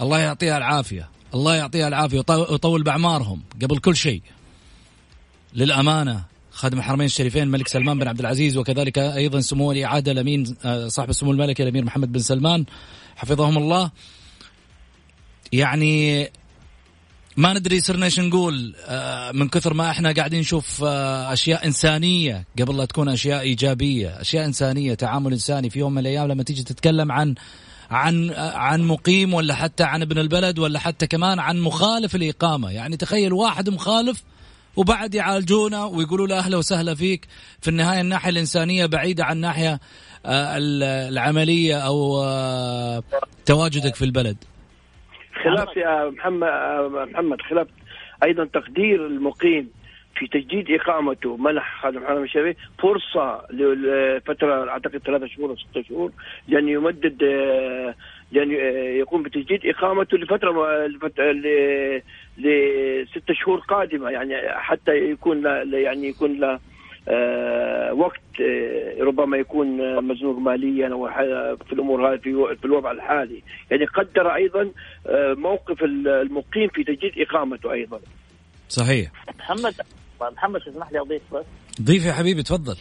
الله 0.00 0.18
يعطيها 0.18 0.56
العافية. 0.56 1.08
الله 1.34 1.54
يعطيها 1.54 1.88
العافية. 1.88 2.24
ويطول 2.28 2.82
بأعمارهم 2.82 3.42
قبل 3.62 3.78
كل 3.78 3.96
شيء. 3.96 4.22
للأمانة 5.54 6.24
خادم 6.50 6.78
الحرمين 6.78 7.06
الشريفين 7.06 7.42
الملك 7.42 7.68
سلمان 7.68 7.98
بن 7.98 8.08
عبد 8.08 8.20
العزيز 8.20 8.56
وكذلك 8.56 8.98
أيضا 8.98 9.40
سمو 9.40 9.68
ولي 9.68 9.84
عهد 9.84 10.08
الأمين 10.08 10.56
آه، 10.64 10.88
صاحب 10.88 11.10
السمو 11.10 11.32
الملكي 11.32 11.62
الأمير 11.62 11.84
محمد 11.84 12.12
بن 12.12 12.18
سلمان 12.18 12.64
حفظهم 13.16 13.58
الله. 13.58 13.90
يعني 15.52 16.30
ما 17.36 17.52
ندري 17.52 17.80
صرنا 17.80 18.04
إيش 18.04 18.20
نقول. 18.20 18.74
آه، 18.86 19.32
من 19.32 19.48
كثر 19.48 19.74
ما 19.74 19.90
إحنا 19.90 20.12
قاعدين 20.12 20.40
نشوف 20.40 20.84
آه، 20.84 21.32
أشياء 21.32 21.66
إنسانية 21.66 22.44
قبل 22.60 22.76
لا 22.76 22.84
تكون 22.84 23.08
أشياء 23.08 23.40
إيجابية، 23.40 24.20
أشياء 24.20 24.44
إنسانية، 24.44 24.94
تعامل 24.94 25.32
إنساني 25.32 25.70
في 25.70 25.78
يوم 25.78 25.92
من 25.92 25.98
الأيام 25.98 26.28
لما 26.28 26.42
تيجي 26.42 26.62
تتكلم 26.62 27.12
عن 27.12 27.34
عن 27.90 28.30
عن 28.36 28.82
مقيم 28.82 29.34
ولا 29.34 29.54
حتى 29.54 29.84
عن 29.84 30.02
ابن 30.02 30.18
البلد 30.18 30.58
ولا 30.58 30.78
حتى 30.78 31.06
كمان 31.06 31.38
عن 31.38 31.60
مخالف 31.60 32.14
الاقامه، 32.14 32.70
يعني 32.70 32.96
تخيل 32.96 33.32
واحد 33.32 33.70
مخالف 33.70 34.22
وبعد 34.76 35.14
يعالجونا 35.14 35.84
ويقولوا 35.84 36.26
له 36.26 36.38
أهلا 36.38 36.56
وسهلا 36.56 36.94
فيك. 36.94 37.26
في 37.60 37.68
النهاية 37.68 38.00
الناحية 38.00 38.30
الإنسانية 38.30 38.86
بعيدة 38.86 39.24
عن 39.24 39.36
الناحيه 39.36 39.80
آه، 40.26 40.56
العملية 41.08 41.78
أو 41.78 42.24
تواجدك 43.46 43.94
في 43.94 44.04
البلد. 44.04 44.36
خلاف 45.44 45.76
يا 45.76 46.10
محمد 46.10 46.48
محمد 47.12 47.42
خلاف 47.42 47.66
أيضا 48.24 48.44
تقدير 48.44 49.06
المقيم 49.06 49.70
في 50.16 50.26
تجديد 50.26 50.70
إقامته 50.70 51.36
منح 51.36 51.80
خادم 51.82 51.98
الحرم 51.98 52.22
الشريف 52.22 52.56
فرصة 52.78 53.42
لفترة 53.50 54.70
أعتقد 54.70 54.98
ثلاثة 54.98 55.26
شهور 55.26 55.50
أو 55.50 55.56
ستة 55.56 55.82
شهور 55.82 56.12
لأن 56.48 56.68
يمدد 56.68 57.22
لأن 58.32 58.50
يقوم 58.98 59.22
بتجديد 59.22 59.66
إقامته 59.66 60.18
لفترة 60.18 60.86
لست 62.38 63.32
شهور 63.32 63.58
قادمة 63.58 64.10
يعني 64.10 64.34
حتى 64.48 65.10
يكون 65.10 65.44
يعني 65.72 66.08
يكون 66.08 66.40
له 66.40 66.52
آه، 66.52 66.60
وقت 67.92 68.40
آه، 68.40 69.02
ربما 69.02 69.36
يكون 69.36 69.66
مزنوق 70.04 70.38
ماليا 70.38 70.88
أو 70.88 71.08
في 71.66 71.72
الأمور 71.72 72.14
هذه 72.14 72.18
في 72.60 72.64
الوضع 72.64 72.90
الحالي، 72.90 73.42
يعني 73.70 73.84
قدر 73.84 74.34
أيضا 74.34 74.70
آه، 75.06 75.34
موقف 75.34 75.82
المقيم 75.82 76.68
في 76.68 76.84
تجديد 76.84 77.12
إقامته 77.18 77.72
أيضا. 77.72 78.00
صحيح. 78.68 79.10
محمد 79.38 79.74
محمد 80.20 80.60
تسمح 80.60 80.92
لي 80.92 81.00
أضيف 81.00 81.22
بس؟ 81.34 81.44
ضيف 81.82 82.06
يا 82.06 82.12
حبيبي 82.12 82.42
تفضل. 82.42 82.76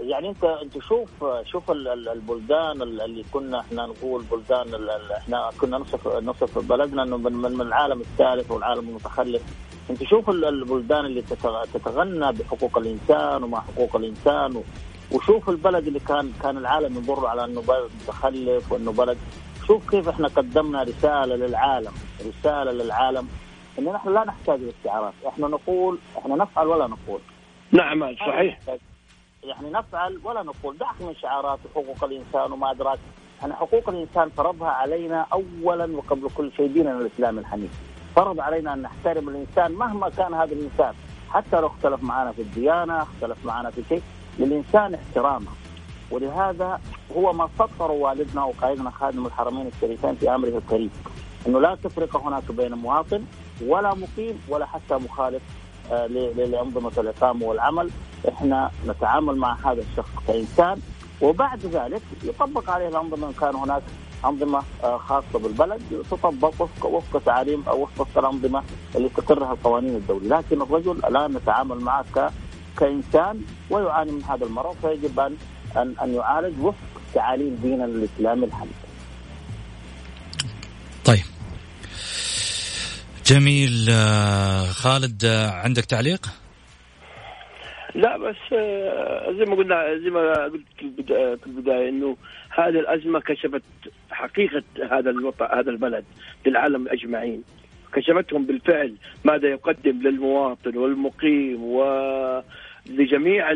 يعني 0.00 0.28
أنت 0.28 0.44
أنت 0.44 0.78
شوف 0.78 1.10
شوف 1.44 1.70
البلدان 1.70 2.82
اللي 2.82 3.24
كنا 3.32 3.60
إحنا 3.60 3.86
نقول 3.86 4.24
بلدان 4.30 4.88
إحنا 5.16 5.50
كنا 5.60 5.78
نصف 5.78 6.08
نصف 6.08 6.58
بلدنا 6.58 7.02
إنه 7.02 7.16
من, 7.16 7.32
من 7.32 7.60
العالم 7.60 8.00
الثالث 8.00 8.50
والعالم 8.50 8.88
المتخلف 8.88 9.42
أنت 9.90 10.04
شوف 10.04 10.30
البلدان 10.30 11.04
اللي 11.04 11.22
تتغنى 11.74 12.32
بحقوق 12.32 12.78
الإنسان 12.78 13.42
ومع 13.42 13.60
حقوق 13.60 13.96
الإنسان 13.96 14.62
وشوف 15.12 15.50
البلد 15.50 15.86
اللي 15.86 16.00
كان 16.00 16.32
كان 16.42 16.56
العالم 16.58 16.96
يمر 16.96 17.26
على 17.26 17.44
إنه 17.44 17.60
بلد 17.60 17.90
متخلف 18.02 18.72
وإنه 18.72 18.92
بلد 18.92 19.18
شوف 19.66 19.90
كيف 19.90 20.08
إحنا 20.08 20.28
قدمنا 20.28 20.82
رسالة 20.82 21.36
للعالم 21.36 21.92
رسالة 22.26 22.72
للعالم 22.72 23.28
إن 23.78 23.84
نحن 23.84 24.14
لا 24.14 24.24
نحتاج 24.24 24.60
للاستعارات 24.60 25.12
إحنا 25.28 25.48
نقول 25.48 25.98
إحنا 26.18 26.36
نفعل 26.36 26.66
ولا 26.66 26.86
نقول. 26.86 27.20
نعم 27.72 28.16
صحيح. 28.16 28.58
يعني 29.44 29.70
نفعل 29.70 30.20
ولا 30.24 30.42
نقول. 30.42 30.78
دعك 30.78 31.00
من 31.00 31.14
شعارات 31.14 31.58
حقوق 31.74 32.04
الإنسان 32.04 32.52
وما 32.52 32.70
أدراك. 32.70 32.98
إحنا 33.40 33.54
حقوق 33.54 33.88
الإنسان 33.88 34.28
فرضها 34.28 34.68
علينا 34.68 35.26
اولا 35.32 35.96
وقبل 35.96 36.28
كل 36.36 36.50
شيء 36.56 36.66
ديننا 36.66 36.98
الاسلام 36.98 37.38
الحنيف. 37.38 37.70
فرض 38.20 38.40
علينا 38.40 38.74
أن 38.74 38.82
نحترم 38.82 39.28
الإنسان 39.28 39.72
مهما 39.72 40.08
كان 40.08 40.34
هذا 40.34 40.52
الإنسان. 40.52 40.94
حتى 41.30 41.60
لو 41.60 41.66
اختلف 41.66 42.02
معنا 42.02 42.32
في 42.32 42.42
الديانة 42.42 43.02
اختلف 43.02 43.46
معنا 43.46 43.70
في 43.70 43.82
شيء 43.88 44.02
للإنسان 44.38 44.94
احترامه. 44.94 45.46
ولهذا 46.10 46.80
هو 47.16 47.32
ما 47.32 47.48
سطر 47.58 47.90
والدنا 47.90 48.44
وقائدنا 48.44 48.90
خادم 48.90 49.26
الحرمين 49.26 49.66
الشريفين 49.66 50.14
في 50.14 50.34
أمره 50.34 50.48
الكريم. 50.58 50.90
إنه 51.46 51.60
لا 51.60 51.74
تفرق 51.74 52.16
هناك 52.16 52.52
بين 52.52 52.74
مواطن 52.74 53.24
ولا 53.66 53.94
مقيم 53.94 54.40
ولا 54.48 54.66
حتى 54.66 54.94
مخالف 54.94 55.42
آه، 55.92 56.06
لانظمه 56.06 56.92
الاقامه 56.98 57.46
والعمل. 57.46 57.90
إحنا 58.28 58.70
نتعامل 58.86 59.36
مع 59.36 59.56
هذا 59.64 59.82
الشخص 59.90 60.10
كإنسان. 60.26 60.80
وبعد 61.22 61.66
ذلك 61.66 62.02
يطبق 62.24 62.70
عليه 62.70 62.88
الأنظمة 62.88 63.28
إن 63.28 63.32
كان 63.32 63.54
هناك 63.54 63.82
أنظمة 64.24 64.62
آه، 64.84 64.98
خاصة 64.98 65.38
بالبلد 65.38 65.80
تطبق 66.10 66.62
وفق 66.62 66.86
وفق 66.86 67.22
تعاليم 67.26 67.62
أو 67.68 67.82
وفق 67.82 68.18
الأنظمة 68.18 68.62
اللي 68.96 69.08
تقرها 69.08 69.52
القوانين 69.52 69.96
الدولية، 69.96 70.28
لكن 70.28 70.62
الرجل 70.62 70.90
الان 70.90 71.32
نتعامل 71.32 71.76
معه 71.80 72.04
ك 72.14 72.30
كإنسان 72.78 73.42
ويعاني 73.70 74.12
من 74.12 74.24
هذا 74.24 74.44
المرض 74.44 74.76
فيجب 74.82 75.20
ان 75.20 75.36
ان 75.76 75.94
أن 76.02 76.14
يعالج 76.14 76.60
وفق 76.60 77.00
تعاليم 77.14 77.58
ديننا 77.62 77.84
الاسلامي 77.84 78.44
الحنيف. 78.44 78.80
طيب. 81.04 81.24
جميل 83.26 83.86
آه، 83.90 84.64
خالد 84.64 85.24
آه، 85.24 85.50
عندك 85.50 85.84
تعليق؟ 85.84 86.26
لا 87.94 88.16
بس 88.16 88.36
زي 89.38 89.44
ما 89.44 89.56
قلنا 89.56 89.98
زي 90.04 90.10
ما 90.10 90.44
قلت 90.44 90.64
في 91.40 91.46
البداية 91.46 91.88
إنه 91.88 92.16
هذه 92.60 92.78
الأزمة 92.80 93.20
كشفت 93.20 93.62
حقيقة 94.10 94.62
هذا 94.90 95.10
الوطن 95.10 95.44
هذا 95.44 95.70
البلد 95.70 96.04
للعالم 96.46 96.88
أجمعين. 96.88 97.42
كشفتهم 97.92 98.44
بالفعل 98.44 98.94
ماذا 99.24 99.48
يقدم 99.48 100.02
للمواطن 100.02 100.76
والمقيم 100.76 101.64
ولجميع 101.64 103.50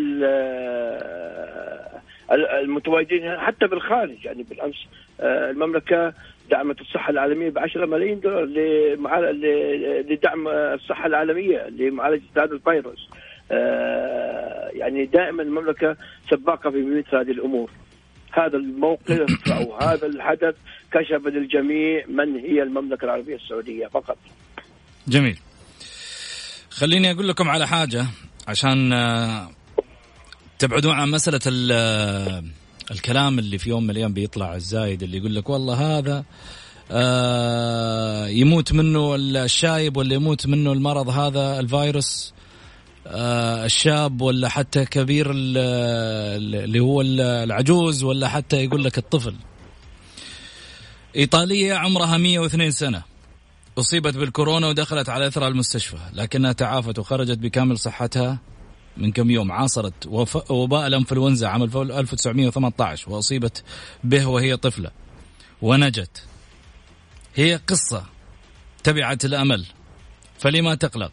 المتواجدين 2.33 3.37
حتى 3.39 3.67
بالخارج. 3.67 4.25
يعني 4.25 4.43
بالأمس 4.43 4.87
آه، 5.21 5.51
المملكة 5.51 6.13
دعمت 6.51 6.81
الصحة 6.81 7.11
العالمية 7.11 7.51
ب 7.51 7.59
10 7.59 7.87
ملايين 7.87 8.21
دولار 8.21 8.45
لدعم 10.11 10.49
الصحة 10.49 11.07
العالمية 11.07 11.69
لمعالجة 11.69 12.23
هذا 12.37 12.53
الفيروس. 12.53 13.09
آه، 13.53 14.69
يعني 14.73 15.05
دائما 15.05 15.43
المملكة 15.43 15.97
سباقة 16.31 16.71
في 16.71 16.83
مثل 16.83 17.17
هذه 17.17 17.31
الأمور. 17.31 17.71
هذا 18.39 18.57
الموقف 18.57 19.49
أو 19.57 19.77
هذا 19.77 20.07
الحدث 20.07 20.55
كشف 20.93 21.27
للجميع 21.27 22.05
من 22.09 22.37
هي 22.37 22.63
المملكة 22.63 23.05
العربية 23.05 23.37
السعودية 23.37 23.87
فقط. 23.87 24.17
جميل. 25.09 25.39
خليني 26.71 27.11
أقول 27.11 27.29
لكم 27.29 27.49
على 27.49 27.67
حاجة 27.67 28.07
عشان 28.49 28.93
آه، 28.93 29.51
تبعدون 30.59 30.93
عن 30.93 31.11
مسألة 31.11 31.41
آه، 31.73 32.45
الكلام 32.91 33.39
اللي 33.39 33.59
في 33.59 33.71
يوم 33.71 33.85
من 33.85 33.91
الأيام 33.91 34.13
بيطلع 34.13 34.55
الزايد 34.55 35.03
اللي 35.03 35.19
يقول 35.19 35.35
لك 35.35 35.51
والله 35.51 35.99
هذا 35.99 36.25
يموت 38.29 38.73
منه 38.73 39.15
الشايب 39.15 39.97
ولا 39.97 40.15
يموت 40.15 40.47
منه 40.47 40.73
المرض 40.73 41.09
هذا 41.09 41.61
الفيروس 41.61 42.35
آه، 42.39 42.44
الشاب 43.07 44.21
ولا 44.21 44.49
حتى 44.49 44.85
كبير 44.85 45.31
اللي 45.31 46.81
هو 46.81 47.01
العجوز 47.01 48.03
ولا 48.03 48.29
حتى 48.29 48.65
يقول 48.65 48.85
لك 48.85 48.99
الطفل. 48.99 49.37
إيطالية 51.17 51.75
عمرها 51.75 52.17
102 52.17 52.71
سنة. 52.71 53.03
أصيبت 53.79 54.17
بالكورونا 54.17 54.69
ودخلت 54.69 55.09
على 55.09 55.27
إثرها 55.27 55.49
المستشفى 55.49 55.97
لكنها 56.13 56.53
تعافت 56.53 56.99
وخرجت 56.99 57.39
بكامل 57.39 57.79
صحتها 57.79 58.39
من 58.97 59.13
كم 59.13 59.31
يوم. 59.31 59.53
عاصرت 59.53 60.07
وباء 60.51 60.87
الانفلونزا 60.87 61.49
عام 61.49 61.63
1918 61.63 63.11
وأصيبت 63.11 63.65
به 64.05 64.27
وهي 64.27 64.57
طفلة. 64.57 64.91
ونجت. 65.63 66.23
هي 67.35 67.61
قصة 67.67 68.05
تبعت 68.85 69.25
الأمل. 69.25 69.67
فلما 70.39 70.75
تقلق؟ 70.75 71.13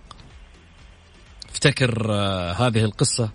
افتكر 1.61 2.07
آه، 2.09 2.51
هذه 2.51 2.83
القصة 2.83 3.29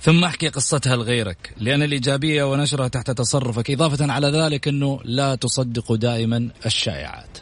ثم 0.00 0.24
أحكي 0.24 0.48
قصتها 0.48 0.96
لغيرك 0.96 1.54
لأن 1.56 1.82
الإيجابية 1.82 2.44
ونشرها 2.44 2.88
تحت 2.88 3.10
تصرفك 3.10 3.70
إضافة 3.70 4.12
على 4.12 4.28
ذلك 4.28 4.68
أنه 4.68 5.00
لا 5.04 5.34
تصدقوا 5.34 5.96
دائما 5.96 6.48
الشائعات. 6.66 7.38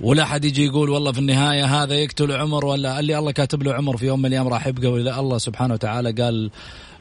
ولا 0.00 0.24
حد 0.24 0.44
يجي 0.44 0.64
يقول 0.64 0.90
والله 0.90 1.12
في 1.12 1.18
النهاية 1.18 1.64
هذا 1.64 1.94
يقتل 1.94 2.32
عمر 2.32 2.64
ولا 2.64 3.00
اللي 3.00 3.18
الله 3.18 3.32
كاتب 3.32 3.62
له 3.62 3.74
عمر 3.74 3.96
في 3.96 4.06
يوم 4.06 4.18
من 4.18 4.26
الأيام 4.26 4.48
راح 4.48 4.66
يبقى 4.66 4.88
ولا 4.88 5.20
الله 5.20 5.38
سبحانه 5.38 5.74
وتعالى 5.74 6.12
قال 6.22 6.50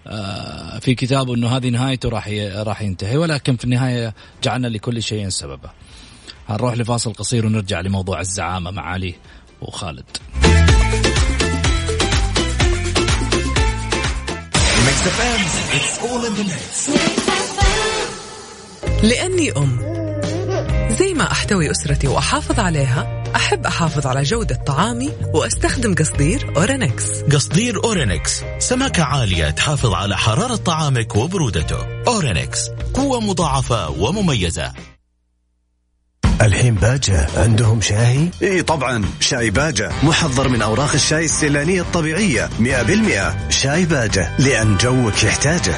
آه، 0.08 0.80
في 0.80 0.96
كتابه 0.96 1.36
أنه 1.36 1.48
هذه 1.58 1.70
نهايته 1.70 2.10
راح 2.10 2.30
راح 2.56 2.82
ينتهي. 2.82 3.18
ولكن 3.18 3.56
في 3.56 3.64
النهاية 3.64 4.16
جعلنا 4.44 4.68
لكل 4.68 5.04
شيء 5.04 5.30
سببا. 5.30 5.70
هنروح 6.48 6.74
لفاصل 6.74 7.14
قصير 7.14 7.46
ونرجع 7.46 7.82
لموضوع 7.82 8.20
الزعامة 8.20 8.72
مع 8.72 8.82
علي 8.82 9.16
وخالد. 9.62 10.06
لأني 19.04 19.52
أم. 19.52 19.80
زي 20.89 21.13
ما 21.13 21.32
أحتوي 21.32 21.71
أسرتي 21.71 22.08
وأحافظ 22.08 22.60
عليها 22.60 23.24
أحب 23.36 23.65
أحافظ 23.65 24.08
على 24.08 24.24
جودة 24.24 24.56
طعامي 24.56 25.12
وأستخدم 25.34 25.95
قصدير 25.95 26.54
أورينكس. 26.58 27.04
قصدير 27.34 27.84
أورينكس. 27.84 28.41
سمكة 28.60 29.04
عالية 29.04 29.50
تحافظ 29.50 29.93
على 29.93 30.17
حرارة 30.17 30.56
طعامك 30.56 31.15
وبرودته. 31.15 32.04
أورينكس. 32.08 32.69
قوة 32.93 33.19
مضاعفة 33.19 33.89
ومميزة. 33.89 34.95
الحين 36.41 36.76
باجة 36.76 37.28
عندهم 37.38 37.82
شاي؟ 37.82 38.32
إي 38.41 38.62
طبعا 38.62 39.06
شاي 39.19 39.50
باجة. 39.50 39.91
محضر 40.04 40.50
من 40.50 40.62
أوراق 40.62 40.93
الشاي 40.93 41.26
السيلانية 41.26 41.82
الطبيعية 41.82 42.50
100% 42.60 43.50
شاي 43.50 43.86
باجة 43.86 44.32
لأن 44.39 44.78
جوك 44.78 45.24
يحتاجه. 45.24 45.76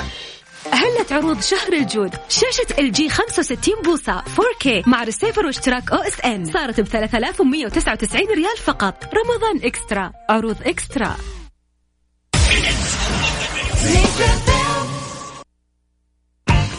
هلت 0.71 1.11
عروض 1.11 1.41
شهر 1.41 1.73
الجود؟ 1.73 2.15
شاشة 2.29 2.79
LG 2.79 3.09
65 3.09 3.73
بوصة 3.85 4.21
4K 4.21 4.87
مع 4.87 5.03
ريسيفر 5.03 5.45
واشتراك 5.45 5.91
OSN. 5.91 6.45
صارت 6.45 6.79
ب 6.81 6.87
3199 6.87 8.21
ريال 8.27 8.57
فقط. 8.63 9.03
رمضان 9.03 9.65
extra 9.67 10.11
عروض 10.29 10.57
extra. 10.65 11.15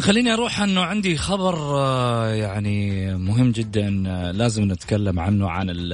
خليني 0.00 0.32
أروح 0.32 0.60
أنه 0.60 0.80
عندي 0.80 1.16
خبر 1.16 1.78
آه، 1.78 2.28
يعني 2.28 3.14
مهم 3.16 3.52
جدا 3.52 4.04
آه، 4.06 4.30
لازم 4.30 4.72
نتكلم 4.72 5.20
عنه 5.20 5.50
عن 5.50 5.70
ال 5.70 5.92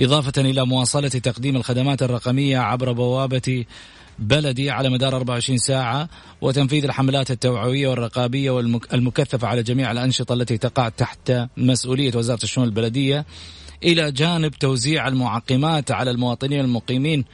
إضافة 0.00 0.32
إلى 0.38 0.66
مواصلة 0.66 1.08
تقديم 1.08 1.56
الخدمات 1.56 2.02
الرقمية 2.02 2.58
عبر 2.58 2.92
بوابة 2.92 3.64
بلدي 4.22 4.70
على 4.70 4.90
مدار 4.90 5.16
24 5.16 5.58
ساعة 5.58 6.08
وتنفيذ 6.40 6.84
الحملات 6.84 7.30
التوعوية 7.30 7.88
والرقابية 7.88 8.50
والمكثفة 8.50 9.48
على 9.48 9.62
جميع 9.62 9.90
الأنشطة 9.92 10.32
التي 10.32 10.58
تقع 10.58 10.88
تحت 10.88 11.32
مسؤولية 11.56 12.12
وزارة 12.16 12.44
الشؤون 12.44 12.66
البلدية 12.66 13.26
إلى 13.84 14.12
جانب 14.12 14.50
توزيع 14.50 15.08
المعقمات 15.08 15.90
على 15.90 16.10
المواطنين 16.10 16.60
المقيمين 16.60 17.24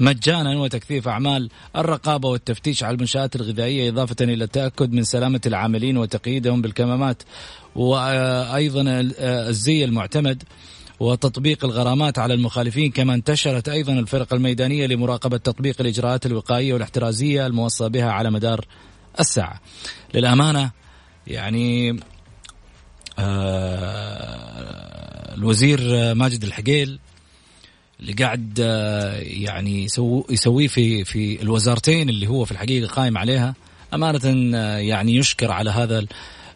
مجانا 0.00 0.58
وتكثيف 0.58 1.08
أعمال 1.08 1.48
الرقابة 1.76 2.28
والتفتيش 2.28 2.82
على 2.84 2.94
المنشآت 2.94 3.36
الغذائية 3.36 3.90
إضافة 3.90 4.16
إلى 4.20 4.44
التأكد 4.44 4.92
من 4.92 5.04
سلامة 5.04 5.40
العاملين 5.46 5.96
وتقييدهم 5.96 6.62
بالكمامات 6.62 7.22
وأيضا 7.76 8.82
الزي 9.18 9.84
المعتمد. 9.84 10.42
وتطبيق 11.02 11.64
الغرامات 11.64 12.18
على 12.18 12.34
المخالفين 12.34 12.90
كما 12.90 13.14
انتشرت 13.14 13.68
أيضا 13.68 13.92
الفرق 13.92 14.34
الميدانية 14.34 14.86
لمراقبة 14.86 15.36
تطبيق 15.36 15.76
الإجراءات 15.80 16.26
الوقائية 16.26 16.72
والاحترازية 16.72 17.46
الموصى 17.46 17.88
بها 17.88 18.10
على 18.10 18.30
مدار 18.30 18.66
الساعة. 19.20 19.60
للأمانة 20.14 20.70
يعني 21.26 22.00
آه 23.18 25.34
الوزير 25.34 26.14
ماجد 26.14 26.44
الحقيل 26.44 26.98
اللي 28.00 28.12
قاعد 28.12 28.58
آه 28.60 29.16
يعني 29.16 29.84
يسويه 30.30 30.68
في 30.68 31.04
في 31.04 31.42
الوزارتين 31.42 32.08
اللي 32.08 32.26
هو 32.26 32.44
في 32.44 32.52
الحقيقة 32.52 32.88
قائم 32.88 33.18
عليها 33.18 33.54
أمانة 33.94 34.56
آه 34.56 34.76
يعني 34.76 35.16
يشكر 35.16 35.52
على 35.52 35.70
هذا 35.70 36.06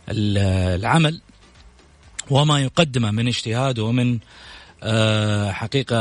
العمل 0.09 1.21
وما 2.31 2.61
يقدمه 2.61 3.11
من 3.11 3.27
اجتهاد 3.27 3.79
ومن 3.79 4.19
آه، 4.83 5.53
حقيقة 5.53 5.97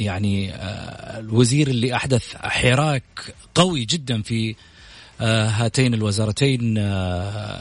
يعني 0.00 0.54
آه، 0.54 1.18
الوزير 1.20 1.68
اللي 1.68 1.94
أحدث 1.96 2.36
حراك 2.36 3.34
قوي 3.54 3.84
جدا 3.84 4.22
في 4.22 4.54
آه، 5.20 5.48
هاتين 5.48 5.94
الوزارتين 5.94 6.74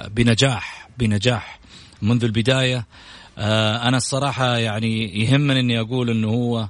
بنجاح 0.07 0.89
بنجاح 0.97 1.59
منذ 2.01 2.23
البداية. 2.23 2.85
أنا 3.37 3.97
الصراحة 3.97 4.57
يعني 4.57 5.19
يهمني 5.23 5.59
أني 5.59 5.79
أقول 5.79 6.09
أنه 6.09 6.27
هو 6.27 6.67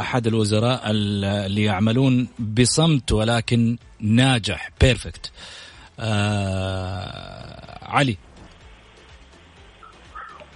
أحد 0.00 0.26
الوزراء 0.26 0.82
اللي 0.86 1.62
يعملون 1.62 2.28
بصمت 2.38 3.12
ولكن 3.12 3.78
ناجح 4.00 4.70
بيرفكت 4.80 5.32
علي. 7.82 8.16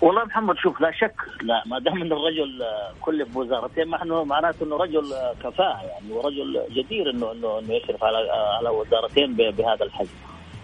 والله 0.01 0.25
محمد 0.25 0.57
شوف 0.57 0.81
لا 0.81 0.91
شك 0.91 1.15
لا 1.43 1.63
ما 1.67 1.79
دام 1.79 2.03
ان 2.03 2.13
الرجل 2.13 2.63
كل 3.01 3.25
بوزارتين 3.25 3.85
ما 3.85 4.25
معناته 4.25 4.65
إنه 4.65 4.77
رجل 4.77 5.15
كفاءة 5.43 5.83
يعني 5.87 6.13
ورجل 6.13 6.63
جدير 6.71 7.11
إنه 7.11 7.33
إنه 7.33 7.59
إنه 7.59 7.75
يشرف 7.75 8.05
على 8.05 8.17
على 8.59 8.69
وزارتين 8.69 9.35
بهذا 9.35 9.85
الحجم. 9.85 10.09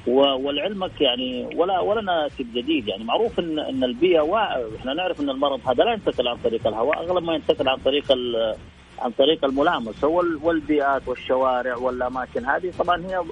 ولعلمك 0.07 1.01
يعني 1.01 1.49
ولا 1.57 1.81
ولا 1.81 2.03
ناتج 2.03 2.47
جديد 2.55 2.89
يعني 2.89 3.05
معروف 3.05 3.39
إن 3.39 3.59
إن 3.59 3.85
البيئة 3.85 4.23
إحنا 4.77 4.95
نعرف 4.95 5.21
إن 5.21 5.31
المرض 5.31 5.61
هذا 5.69 5.85
لا 5.85 5.93
ينتقل 5.93 6.29
عن 6.29 6.37
طريق 6.37 6.67
الهواء 6.67 6.99
أغلب 6.99 7.25
ما 7.25 7.35
ينتقل 7.35 7.69
عن 7.69 7.77
طريق 7.77 8.13
عن 8.99 9.11
طريق 9.11 9.45
الملامسه 9.45 10.09
والبيئات 10.43 11.09
والشوارع 11.09 11.77
والأماكن 11.77 12.45
هذه 12.47 12.73
طبعا 12.79 13.07
هي 13.07 13.17
آه، 13.17 13.25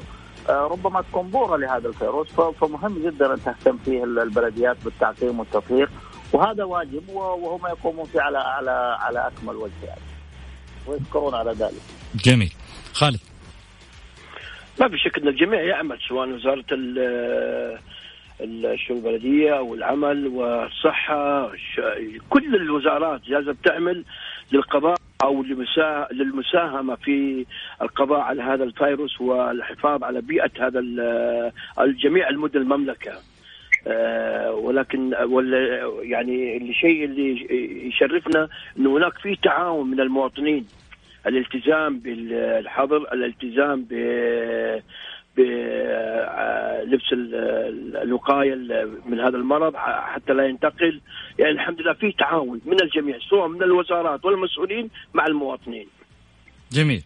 ربما 0.49 1.03
تكون 1.03 1.31
بورة 1.31 1.57
لهذا 1.57 1.89
الفيروس 1.89 2.29
فمهم 2.31 3.03
جدا 3.05 3.35
أن 3.35 3.43
تهتم 3.45 3.79
فيه 3.85 4.05
البلديات 4.05 4.77
بالتعقيم 4.85 5.41
والتطهير 5.41 5.89
وهذا 6.33 6.65
واجب 6.65 7.09
وهم 7.09 7.67
يقومون 7.67 8.07
فيه 8.07 8.21
على 8.21 8.39
على 8.39 8.97
على 9.01 9.27
أكمل 9.27 9.57
وجه 9.57 9.87
يعني 9.87 10.01
ويذكرون 10.87 11.35
على 11.35 11.53
ذلك. 11.53 11.83
جميل. 12.25 12.53
خالد. 12.93 13.21
ما 14.81 14.89
في 14.89 14.99
شك 14.99 15.19
ان 15.19 15.29
الجميع 15.29 15.63
يعمل 15.63 15.99
سواء 16.09 16.29
وزارة 16.29 16.65
الشؤون 18.41 18.99
البلدية 18.99 19.59
أو 19.59 19.75
العمل 19.75 20.27
والصحة 20.27 21.51
كل 22.31 22.55
الوزارات 22.55 23.21
جالسة 23.23 23.53
بتعمل 23.53 24.05
للقضاء 24.53 24.97
أو 25.23 25.45
للمساهمة 26.13 26.95
في 26.95 27.47
القضاء 27.83 28.21
على 28.21 28.43
هذا 28.43 28.65
الفيروس 28.65 29.21
والحفاظ 29.21 30.05
على 30.05 30.21
بيئة 30.21 30.51
هذا 30.59 30.81
الجميع 31.81 32.29
المدن 32.29 32.61
المملكة. 32.61 33.13
آه، 33.87 34.53
ولكن 34.53 35.15
يعني 36.03 36.57
الشيء 36.57 37.05
اللي 37.05 37.47
يشرفنا 37.89 38.49
انه 38.79 38.97
هناك 38.97 39.19
في 39.19 39.37
تعاون 39.37 39.91
من 39.91 40.01
المواطنين 40.01 40.67
الالتزام 41.27 41.99
بالحظر 41.99 43.13
الالتزام 43.13 43.87
بلبس 45.37 47.13
الوقاية 48.03 48.55
من 49.07 49.21
هذا 49.21 49.37
المرض 49.37 49.73
حتى 50.15 50.33
لا 50.33 50.47
ينتقل. 50.47 51.01
يعني 51.39 51.53
الحمد 51.53 51.81
لله 51.81 51.93
في 51.93 52.13
تعاون 52.19 52.61
من 52.67 52.83
الجميع 52.83 53.19
سواء 53.31 53.49
من 53.49 53.63
الوزارات 53.63 54.25
والمسؤولين 54.25 54.91
مع 55.15 55.27
المواطنين. 55.27 55.87
جميل. 56.73 57.03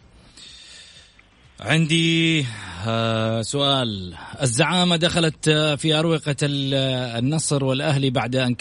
عندي 1.61 2.45
سؤال. 3.41 4.15
الزعامة 4.43 4.97
دخلت 4.97 5.51
في 5.51 5.95
أروقة 5.95 6.37
النصر 6.43 7.65
والأهلي 7.65 8.11
بعد 8.11 8.37
أن 8.37 8.55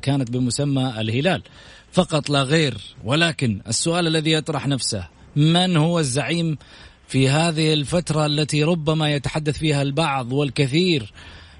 كانت 0.00 0.30
بمسمى 0.30 0.94
الهلال. 0.98 1.42
فقط 1.92 2.30
لا 2.30 2.42
غير. 2.42 2.74
ولكن 3.04 3.60
السؤال 3.68 4.06
الذي 4.06 4.32
يطرح 4.32 4.66
نفسه 4.68 5.08
من 5.36 5.76
هو 5.76 5.98
الزعيم 5.98 6.58
في 7.12 7.28
هذه 7.28 7.72
الفترة 7.72 8.26
التي 8.26 8.64
ربما 8.64 9.10
يتحدث 9.10 9.58
فيها 9.58 9.82
البعض 9.82 10.32
والكثير 10.32 11.12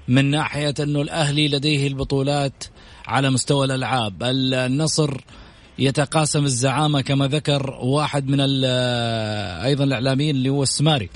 من 0.07 0.25
ناحية 0.25 0.73
أنه 0.79 1.01
الأهلي 1.01 1.47
لديه 1.47 1.87
البطولات 1.87 2.63
على 3.07 3.29
مستوى 3.29 3.65
الألعاب. 3.65 4.23
النصر 4.23 5.21
يتقاسم 5.79 6.43
الزعامة 6.43 7.01
كما 7.01 7.27
ذكر 7.27 7.77
واحد 7.81 8.27
من 8.27 8.39
أيضا 8.39 9.83
الإعلاميين 9.83 10.35
اللي 10.35 10.49
هو 10.49 10.63
السماري. 10.63 11.09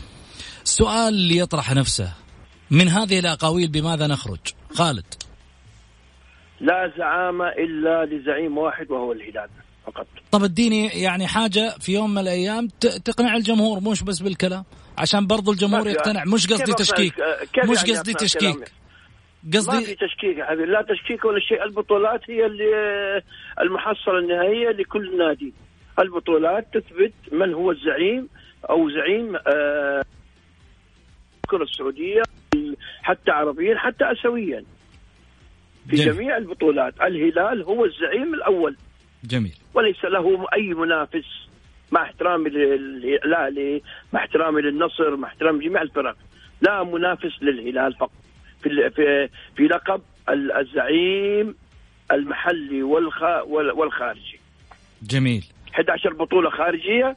السؤال 0.63 1.37
يطرح 1.37 1.73
نفسه. 1.73 2.13
من 2.71 2.87
هذه 2.87 3.19
الأقاويل 3.19 3.67
بماذا 3.67 4.07
نخرج؟ 4.07 4.39
خالد. 4.73 5.13
لا 6.61 6.93
زعامة 6.97 7.47
إلا 7.47 8.05
لزعيم 8.05 8.57
واحد 8.57 8.91
وهو 8.91 9.11
الهلال 9.11 9.49
فقط. 9.85 10.07
طب 10.31 10.43
اديني 10.43 10.87
يعني 10.87 11.27
حاجة 11.27 11.69
في 11.79 11.93
يوم 11.93 12.11
من 12.11 12.17
الأيام 12.17 12.67
تقنع 13.05 13.35
الجمهور 13.35 13.79
مش 13.79 14.03
بس 14.03 14.19
بالكلام 14.19 14.63
عشان 14.97 15.27
برضو 15.27 15.51
الجمهور 15.51 15.87
يقتنع. 15.87 16.23
مش 16.25 16.47
قصدي 16.47 16.73
تشكيك. 16.73 17.13
مش 17.63 17.77
يعني 17.83 17.91
قصدي 17.91 18.13
تشكيك. 18.13 18.71
قصدي 19.53 19.77
ما 19.77 19.83
في 19.83 19.95
تشكيك 19.95 20.37
يا 20.37 20.45
حبيبي. 20.45 20.71
لا 20.71 20.81
تشكيك 20.81 21.25
ولا 21.25 21.39
شيء. 21.39 21.63
البطولات 21.63 22.21
هي 22.29 22.45
اللي 22.45 22.65
المحصلة 23.61 24.19
النهائية 24.19 24.69
لكل 24.69 25.17
نادي. 25.17 25.53
البطولات 25.99 26.67
تثبت 26.73 27.13
من 27.31 27.53
هو 27.53 27.71
الزعيم 27.71 28.29
أو 28.69 28.89
زعيم 28.89 29.35
آه 29.35 30.03
الكرة 31.43 31.63
السعودية 31.63 32.21
حتى 33.01 33.31
عربيا 33.31 33.77
حتى 33.77 34.11
اسيويا. 34.11 34.63
في 35.89 35.95
جميع 35.95 36.37
البطولات. 36.37 36.93
الهلال 37.01 37.63
هو 37.63 37.85
الزعيم 37.85 38.33
الأول. 38.33 38.75
جميل. 39.27 39.55
وليس 39.73 40.05
له 40.05 40.45
أي 40.53 40.73
منافس 40.73 41.47
مع 41.91 42.01
احترامي 42.01 42.49
للاهلي 42.49 43.81
مع 44.13 44.19
احترامي 44.19 44.61
للنصر 44.61 45.15
مع 45.15 45.27
احترامي 45.27 45.65
جميع 45.65 45.81
الفرق. 45.81 46.15
لا 46.61 46.83
منافس 46.83 47.43
للهلال 47.43 47.93
فقط. 47.93 48.11
في 48.63 48.89
في 48.89 49.29
في 49.55 49.67
لقب 49.67 50.01
الزعيم 50.29 51.55
المحلي 52.11 52.83
والخارجي. 53.53 54.39
جميل. 55.03 55.45
11 55.73 56.13
بطولة 56.13 56.49
خارجية 56.49 57.15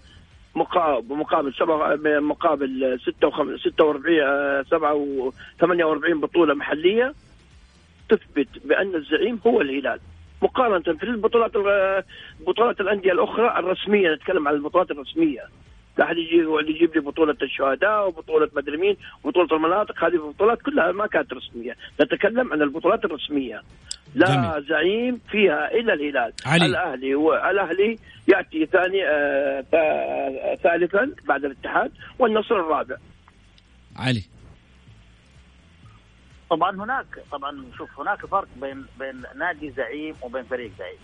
مقابل 0.55 1.15
مقابل 1.15 1.55
سبعة 1.55 1.97
مقابل 2.21 3.01
46 3.05 4.65
7 4.65 5.33
48 5.61 6.21
بطولة 6.21 6.55
محلية. 6.55 7.15
تثبت 8.09 8.49
بأن 8.65 8.95
الزعيم 8.95 9.41
هو 9.47 9.61
الهلال. 9.61 10.01
مقارنة 10.43 10.99
في 10.99 11.03
البطولات 11.03 11.53
بطولات 12.47 12.81
الأندية 12.81 13.13
الأخرى 13.13 13.59
الرسمية 13.59 14.15
نتكلم 14.15 14.49
عن 14.49 14.55
البطولات 14.55 14.91
الرسمية. 14.91 15.43
لا 15.99 16.05
أحد 16.05 16.17
يجي 16.17 16.47
يجيب 16.69 16.95
لي 16.95 17.01
بطولة 17.01 17.37
الشهداء 17.43 18.09
وبطولة 18.09 18.49
مدري 18.57 18.77
مين 18.77 18.97
وبطولة 19.25 19.49
المناطق 19.53 20.05
هذه 20.05 20.15
البطولات 20.15 20.63
كلها 20.63 20.93
ما 20.93 21.07
كانت 21.07 21.33
رسمية. 21.33 21.77
نتكلم 22.01 22.53
عن 22.53 22.63
البطولات 22.63 23.05
الرسمية. 23.05 23.63
لا 24.15 24.27
جميل. 24.27 24.67
زعيم 24.69 25.21
فيها 25.31 25.73
إلا 25.75 25.95
الهلال. 25.95 26.33
علي. 26.47 26.67
الأهلي 26.67 27.15
والاهلي 27.15 27.99
يأتي 28.29 28.67
ثاني 28.67 29.05
آه 29.09 29.65
ثالثا 30.63 31.13
بعد 31.25 31.45
الاتحاد 31.45 31.93
والنصر 32.19 32.55
الرابع. 32.55 32.97
علي. 33.97 34.25
طبعا 36.51 36.85
هناك 36.85 37.07
طبعا 37.33 37.65
شوف 37.79 38.01
هناك 38.01 38.27
فرق 38.27 38.49
بين 38.57 38.87
بين 38.99 39.23
نادي 39.37 39.71
زعيم 39.71 40.15
وبين 40.23 40.43
فريق 40.43 40.73
زعيم. 40.79 40.99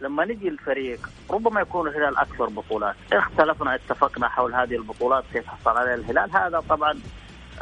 لما 0.00 0.24
نجي 0.24 0.48
الفريق 0.48 1.08
ربما 1.30 1.60
يكون 1.60 1.88
الهلال 1.88 2.16
أكثر 2.16 2.46
بطولات. 2.46 2.94
اختلفنا 3.12 3.74
اتفقنا 3.74 4.28
حول 4.28 4.54
هذه 4.54 4.74
البطولات 4.74 5.24
كيف 5.32 5.46
حصل 5.46 5.70
عليها 5.70 5.94
الهلال. 5.94 6.36
هذا 6.36 6.60
طبعا 6.68 6.98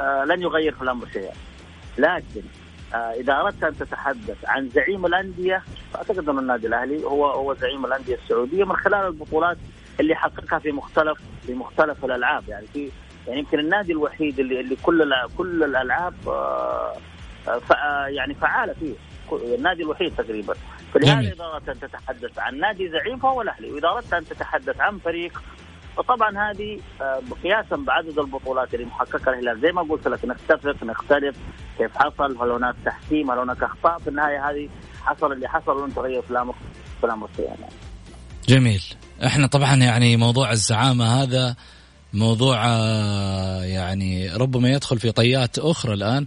آه 0.00 0.24
لن 0.24 0.42
يغير 0.42 0.74
في 0.74 0.82
الأمر 0.82 1.06
شيئا. 1.12 1.34
لكن 1.98 2.42
آه 2.94 2.96
إذا 2.96 3.40
أردت 3.40 3.64
أن 3.64 3.78
تتحدث 3.78 4.44
عن 4.44 4.68
زعيم 4.68 5.06
الأندية 5.06 5.62
فأعتقد 5.92 6.28
أن 6.28 6.38
النادي 6.38 6.66
الأهلي 6.66 7.04
هو 7.04 7.26
هو 7.26 7.54
زعيم 7.54 7.84
الأندية 7.84 8.14
السعودية 8.14 8.64
من 8.64 8.76
خلال 8.76 9.06
البطولات 9.06 9.56
اللي 10.00 10.14
حققها 10.14 10.58
في 10.58 10.72
مختلف 10.72 11.18
في 11.46 11.54
مختلف 11.54 12.04
الألعاب. 12.04 12.48
يعني 12.48 12.66
في 12.66 12.90
يعني 13.28 13.40
يمكن 13.40 13.58
النادي 13.58 13.92
الوحيد 13.92 14.40
اللي 14.40 14.60
اللي 14.60 14.76
كل 14.76 15.12
كل 15.38 15.64
الألعاب 15.64 16.14
آه 16.26 16.92
آه 17.48 18.06
يعني 18.06 18.34
فعالة 18.34 18.72
فيه. 18.72 18.94
النادي 19.56 19.82
الوحيد 19.82 20.14
تقريبا. 20.14 20.54
فلهذا 20.94 21.32
اذا 21.32 21.44
اردت 21.44 21.68
أن 21.68 21.80
تتحدث 21.80 22.38
عن 22.38 22.58
نادي 22.58 22.88
زعيم 22.88 23.18
فهو 23.18 23.42
الاهلي 23.42 23.72
واذا 23.72 23.88
اردت 23.88 24.14
أن 24.14 24.24
تتحدث 24.24 24.80
عن 24.80 24.98
فريق. 24.98 25.42
فطبعا 25.96 26.50
هذه 26.50 26.80
آه، 27.00 27.22
قياسا 27.42 27.76
بعدد 27.76 28.18
البطولات 28.18 28.74
اللي 28.74 28.86
محققها 28.86 29.34
الهلال. 29.34 29.60
زي 29.60 29.72
ما 29.72 29.82
قلت 29.82 30.08
لك 30.08 30.24
نتفق 30.24 30.84
نختلف 30.84 31.36
كيف 31.78 31.96
حصل 31.96 32.42
هل 32.42 32.50
هناك 32.50 32.74
تحكيم 32.84 33.30
هل 33.30 33.38
هناك 33.38 33.62
أخطاء. 33.62 33.98
في 33.98 34.08
النهاية 34.08 34.50
هذه 34.50 34.68
حصل 35.04 35.32
اللي 35.32 35.48
حصل 35.48 35.72
ولن 35.72 35.94
تغير 35.94 36.22
في 36.22 36.30
الأمر 36.30 36.54
في 37.00 37.06
الأمر 37.06 37.28
يعني. 37.38 37.72
جميل. 38.48 38.82
إحنا 39.26 39.46
طبعا 39.46 39.74
يعني 39.76 40.16
موضوع 40.16 40.52
الزعامة 40.52 41.22
هذا 41.22 41.56
موضوع 42.14 42.66
آه، 42.66 43.64
يعني 43.64 44.28
ربما 44.28 44.68
يدخل 44.68 44.98
في 44.98 45.12
طيات 45.12 45.58
أخرى 45.58 45.94
الآن 45.94 46.26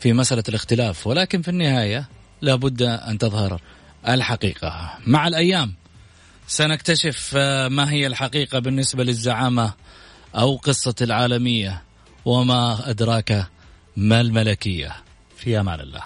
في 0.00 0.12
مسألة 0.12 0.42
الاختلاف 0.48 1.06
ولكن 1.06 1.42
في 1.42 1.48
النهاية 1.48 2.08
لابد 2.40 2.82
أن 2.82 3.18
تظهر 3.18 3.60
الحقيقة. 4.08 4.94
مع 5.06 5.28
الأيام 5.28 5.74
سنكتشف 6.46 7.34
آه، 7.36 7.68
ما 7.68 7.90
هي 7.92 8.06
الحقيقة 8.06 8.58
بالنسبة 8.58 9.04
للزعامة 9.04 9.72
أو 10.34 10.56
قصة 10.56 10.94
العالمية 11.00 11.82
وما 12.24 12.90
أدراك 12.90 13.46
ما 13.96 14.20
الملكية. 14.20 14.96
في 15.36 15.60
أمان 15.60 15.80
الله. 15.80 16.02